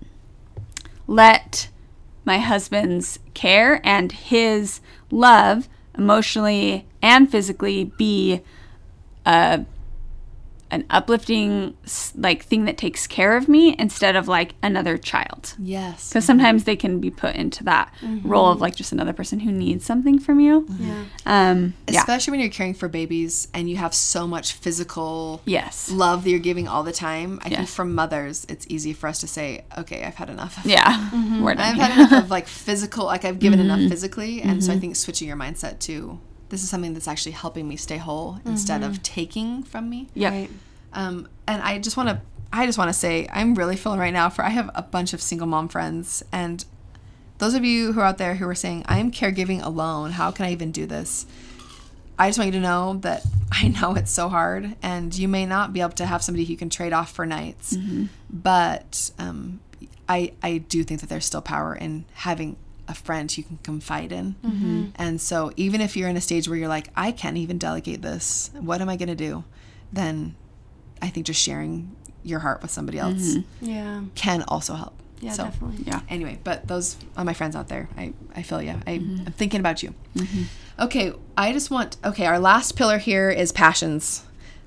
[1.05, 1.69] let
[2.25, 8.41] my husband's care and his love emotionally and physically be
[9.23, 9.65] a
[10.73, 11.75] an uplifting
[12.15, 16.09] like thing that takes care of me instead of like another child Yes.
[16.09, 17.93] because sometimes they can be put into that
[18.23, 21.03] role of like just another person who needs something from you Yeah.
[21.25, 25.91] um yeah Especially when you're caring for babies and you have so much physical yes
[25.91, 27.39] love that you're giving all the time.
[27.43, 27.73] I think Yes.
[27.75, 30.57] for mothers, it's easy for us to say, okay, I've had enough.
[30.57, 33.69] of yeah done I've had enough of like physical, like I've given Mm-hmm.
[33.79, 34.41] enough physically.
[34.41, 36.19] And so I think switching your mindset to
[36.53, 38.91] this is something that's actually helping me stay whole instead Mm-hmm.
[38.91, 40.07] of taking from me.
[40.13, 40.29] Yeah.
[40.29, 40.49] Right.
[40.93, 42.21] Um, and I just want to,
[42.53, 45.13] I just want to say, I'm really feeling right now for I have a bunch
[45.13, 46.63] of single mom friends, and
[47.39, 50.45] those of you who are out there who are saying, I'm caregiving alone, how can
[50.45, 51.25] I even do this?
[52.19, 55.47] I just want you to know that I know it's so hard, and you may
[55.47, 57.75] not be able to have somebody who can trade off for nights,
[58.29, 59.59] but um,
[60.07, 62.55] I I do think that there's still power in having
[62.87, 64.85] a friend you can confide in, mm-hmm.
[64.95, 68.01] and so even if you're in a stage where you're like, I can't even delegate
[68.01, 69.43] this, what am I gonna do?
[69.91, 70.35] Then
[71.01, 73.65] I think just sharing your heart with somebody else mm-hmm.
[73.65, 74.01] Yeah.
[74.15, 74.93] can also help.
[75.19, 75.85] Yeah, so, definitely.
[75.85, 77.87] yeah Anyway, but those are my friends out there.
[77.97, 78.71] I, I feel you.
[78.85, 79.23] I, mm-hmm.
[79.25, 79.93] I'm thinking about you.
[80.79, 81.97] Okay, I just want.
[82.03, 84.23] Okay, our last pillar here is passions.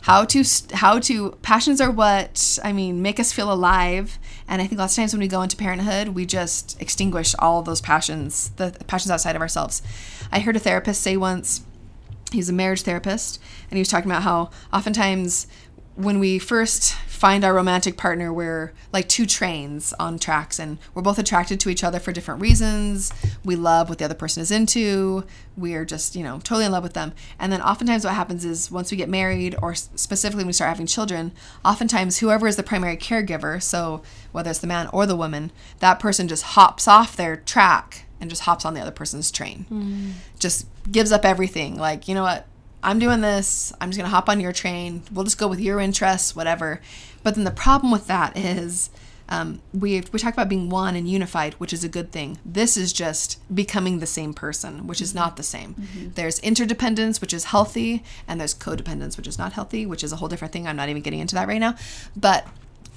[0.06, 4.20] How to how to passions are what I mean make us feel alive.
[4.46, 7.60] And I think lots of times when we go into parenthood, we just extinguish all
[7.62, 9.82] those passions, the passions outside of ourselves.
[10.30, 11.64] I heard a therapist say once,
[12.30, 15.48] he's a marriage therapist and he was talking about how oftentimes
[15.96, 21.02] when we first find our romantic partner we're like two trains on tracks and we're
[21.02, 23.12] both attracted to each other for different reasons.
[23.44, 25.24] We love what the other person is into.
[25.56, 27.12] We're just you know totally in love with them.
[27.38, 30.68] And then oftentimes what happens is once we get married or specifically when we start
[30.68, 31.32] having children
[31.64, 34.02] oftentimes whoever is the primary caregiver so
[34.32, 35.50] whether it's the man or the woman
[35.80, 39.66] that person just hops off their track and just hops on the other person's train.
[39.70, 40.12] Mm.
[40.38, 41.76] Just gives up everything.
[41.76, 42.46] Like, you know what?
[42.86, 43.72] I'm doing this.
[43.80, 45.02] I'm just going to hop on your train.
[45.12, 46.80] We'll just go with your interests, whatever.
[47.24, 48.90] But then the problem with that is
[49.28, 52.38] um, we, we talk about being one and unified, which is a good thing.
[52.44, 55.74] This is just becoming the same person, which is not the same.
[56.14, 60.16] There's interdependence, which is healthy, and there's codependence, which is not healthy, which is a
[60.16, 60.68] whole different thing.
[60.68, 61.74] I'm not even getting into that right now.
[62.16, 62.46] But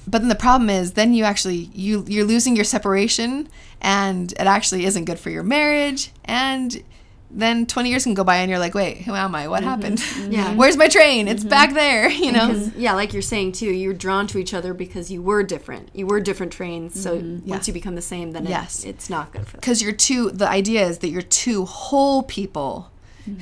[0.07, 3.47] but then the problem is then you actually you you're losing your separation
[3.81, 6.83] and it actually isn't good for your marriage and
[7.31, 9.69] then 20 years can go by and you're like wait who am i what mm-hmm.
[9.69, 10.31] happened mm-hmm.
[10.31, 10.55] Yeah.
[10.55, 11.49] where's my train it's mm-hmm.
[11.49, 15.11] back there you know yeah, like you're saying too, you're drawn to each other because
[15.11, 15.89] you were different.
[15.93, 17.01] You were different trains.
[17.01, 17.15] So
[17.45, 18.83] once you become the same, then Yes.
[18.83, 19.59] it, it's not good for them.
[19.61, 22.91] because you're two the idea is that you're two whole people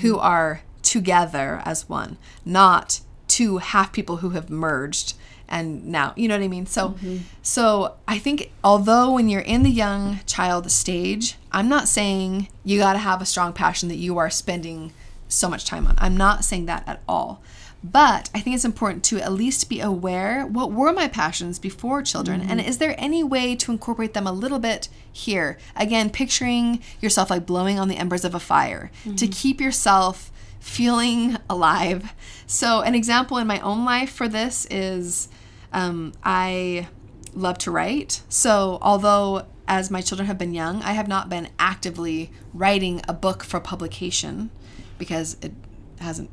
[0.01, 5.13] who are together as one not two half people who have merged
[5.49, 6.65] and now you know what i mean?
[6.65, 7.17] So mm-hmm.
[7.41, 12.79] so i think although when you're in the young child stage i'm not saying you
[12.79, 14.91] got to have a strong passion that you are spending
[15.27, 15.95] so much time on.
[15.97, 17.41] I'm not saying that at all.
[17.83, 22.01] But I think it's important to at least be aware what were my passions before
[22.01, 22.67] children and mm-hmm.
[22.67, 25.57] is there any way to incorporate them a little bit here?
[25.75, 29.31] Again, picturing yourself like blowing on the embers of a fire to mm-hmm.
[29.31, 32.13] keep yourself feeling alive.
[32.47, 35.29] So, an example in my own life for this is
[35.73, 36.87] um, I
[37.33, 38.21] love to write.
[38.29, 43.13] So, although as my children have been young, I have not been actively writing a
[43.13, 44.49] book for publication
[44.97, 45.51] because it
[45.99, 46.29] hasn't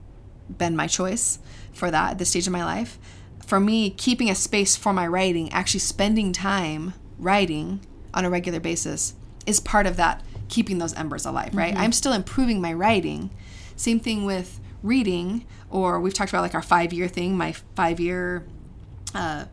[0.57, 1.39] been my choice
[1.73, 2.99] for that at this stage of my life.
[3.45, 7.81] For me, keeping a space for my writing, actually spending time writing
[8.15, 9.15] on a regular basis,
[9.47, 11.77] is part of that keeping those embers alive, right?
[11.77, 13.31] I'm still improving my writing.
[13.77, 17.99] Same thing with reading, or we've talked about like our five year thing, my five
[17.99, 18.47] year
[19.15, 19.47] uh,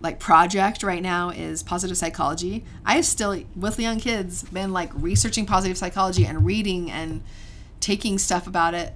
[0.00, 2.64] like project right now is positive psychology.
[2.84, 7.22] I have still with the young kids been like researching positive psychology and reading and
[7.80, 8.94] taking stuff about it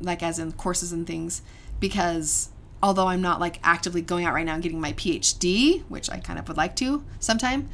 [0.00, 1.42] like as in courses and things
[1.80, 2.50] because
[2.82, 6.18] although I'm not like actively going out right now and getting my PhD, which I
[6.18, 7.68] kind of would like to sometime,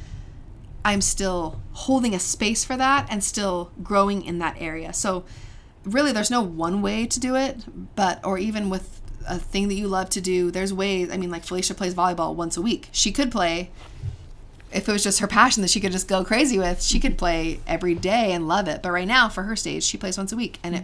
[0.85, 4.93] I'm still holding a space for that and still growing in that area.
[4.93, 5.23] So
[5.85, 7.63] really there's no one way to do it,
[7.95, 11.09] but or even with a thing that you love to do, there's ways.
[11.11, 12.89] I mean, like Felicia plays volleyball once a week.
[12.91, 13.69] She could play
[14.71, 17.15] if it was just her passion that she could just go crazy with, she could
[17.15, 18.81] play every day and love it.
[18.81, 20.83] But right now, for her stage, she plays once a week, and it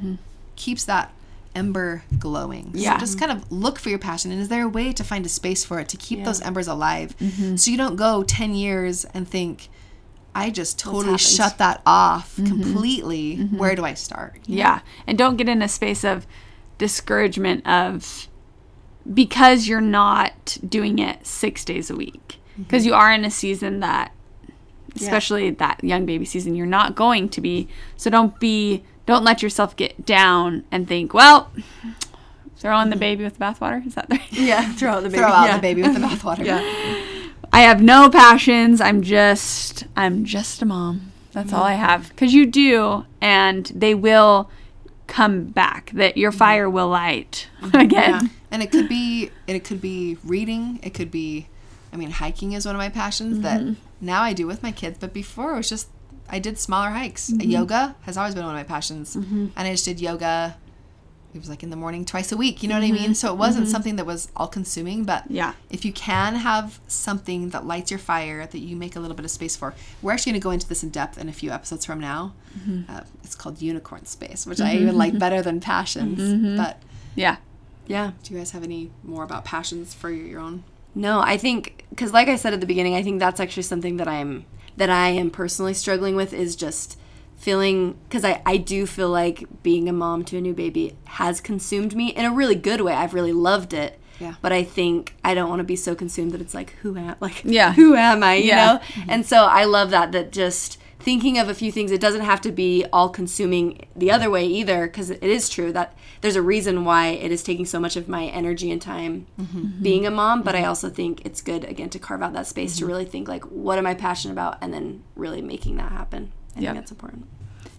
[0.56, 1.12] keeps that
[1.56, 2.70] ember glowing.
[2.76, 2.94] Yeah.
[2.94, 5.26] So just kind of look for your passion, and is there a way to find
[5.26, 7.56] a space for it to keep those embers alive, Mm-hmm.
[7.56, 9.70] so you don't go ten years and think,
[10.36, 12.46] I just totally shut that off Mm-hmm.
[12.62, 13.36] completely.
[13.38, 14.40] Where do I start?
[14.46, 14.82] Yeah.
[15.08, 16.28] And don't get in a space of
[16.78, 18.28] discouragement of
[19.14, 22.40] because you're not doing it six days a week.
[22.54, 22.64] Mm-hmm.
[22.64, 24.14] Because you are in a season that,
[24.96, 27.68] especially that young baby season, you're not going to be.
[27.98, 31.52] So don't be, don't let yourself get down and think, well,
[32.58, 33.00] throw in the mm-hmm.
[33.00, 33.86] baby with the bathwater.
[33.86, 34.32] Is that the right?
[34.32, 35.20] Yeah, throw out the baby.
[35.20, 35.56] Throw out yeah.
[35.56, 36.46] the baby with the bathwater.
[36.46, 37.06] Yeah.
[37.54, 38.80] I have no passions.
[38.80, 41.12] I'm just I'm just a mom.
[41.32, 41.56] That's mm-hmm.
[41.56, 42.16] all I have.
[42.16, 44.50] Cuz you do and they will
[45.10, 45.92] come back.
[45.94, 46.38] That your mm-hmm.
[46.38, 48.30] fire will light again.
[48.52, 51.48] and it could be it could be reading it could be
[51.94, 53.74] i mean hiking is one of my passions that mm-hmm.
[54.02, 55.90] now i do with my kids but before it was just
[56.30, 57.30] i did smaller hikes.
[57.30, 57.50] Mm-hmm.
[57.50, 59.16] Yoga has always been one of my passions.
[59.16, 60.58] And i just did yoga
[61.34, 63.14] it was like in the morning twice a week you know what i mean mm-hmm.
[63.14, 63.72] so it wasn't mm-hmm.
[63.72, 65.54] something that was all consuming but Yeah.
[65.70, 69.26] if you can have something that lights your fire that you make a little bit
[69.26, 71.52] of space for we're actually going to go into this in depth in a few
[71.52, 72.82] episodes from now mm-hmm.
[72.92, 76.82] uh, it's called unicorn space which i even like better than passions but
[77.16, 77.38] Yeah.
[77.88, 78.12] Yeah.
[78.24, 80.64] do you guys have any more about passions for your, your own?
[80.96, 83.98] No, I think because, like I said at the beginning, I think that's actually something
[83.98, 84.46] that I'm
[84.78, 86.98] that I am personally struggling with is just
[87.40, 91.42] feeling because I I do feel like being a mom to a new baby has
[91.42, 92.94] consumed me in a really good way.
[92.94, 94.00] I've really loved it.
[94.20, 94.36] Yeah.
[94.42, 97.16] But I think I don't want to be so consumed that it's like who am
[97.22, 97.74] like Yeah.
[97.74, 98.66] who am I you Yeah.
[98.66, 99.10] know mm-hmm.
[99.10, 102.42] and so I love that that just thinking of a few things it doesn't have
[102.42, 106.42] to be all consuming the other way either because it is true that there's a
[106.42, 109.58] reason why it is taking so much of my energy and time mm-hmm.
[109.60, 109.82] Mm-hmm.
[109.84, 112.78] being a mom but i also think it's good again to carve out that space
[112.80, 116.34] to really think like what am i passionate about and then really making that happen
[116.56, 116.70] i Yep.
[116.74, 117.26] think that's important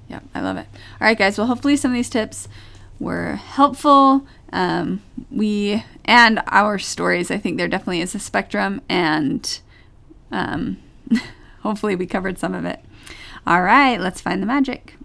[0.09, 0.66] Yeah, I love it.
[1.01, 1.39] All right, guys.
[1.39, 2.49] Well, hopefully some of these tips
[2.99, 4.27] were helpful.
[4.53, 7.31] Um, we and our stories.
[7.31, 9.61] I think there definitely is a spectrum, and
[10.33, 10.79] um,
[11.62, 12.81] hopefully we covered some of it.
[13.47, 14.97] All right, let's find the magic.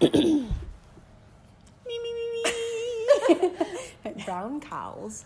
[4.26, 5.24] brown cows.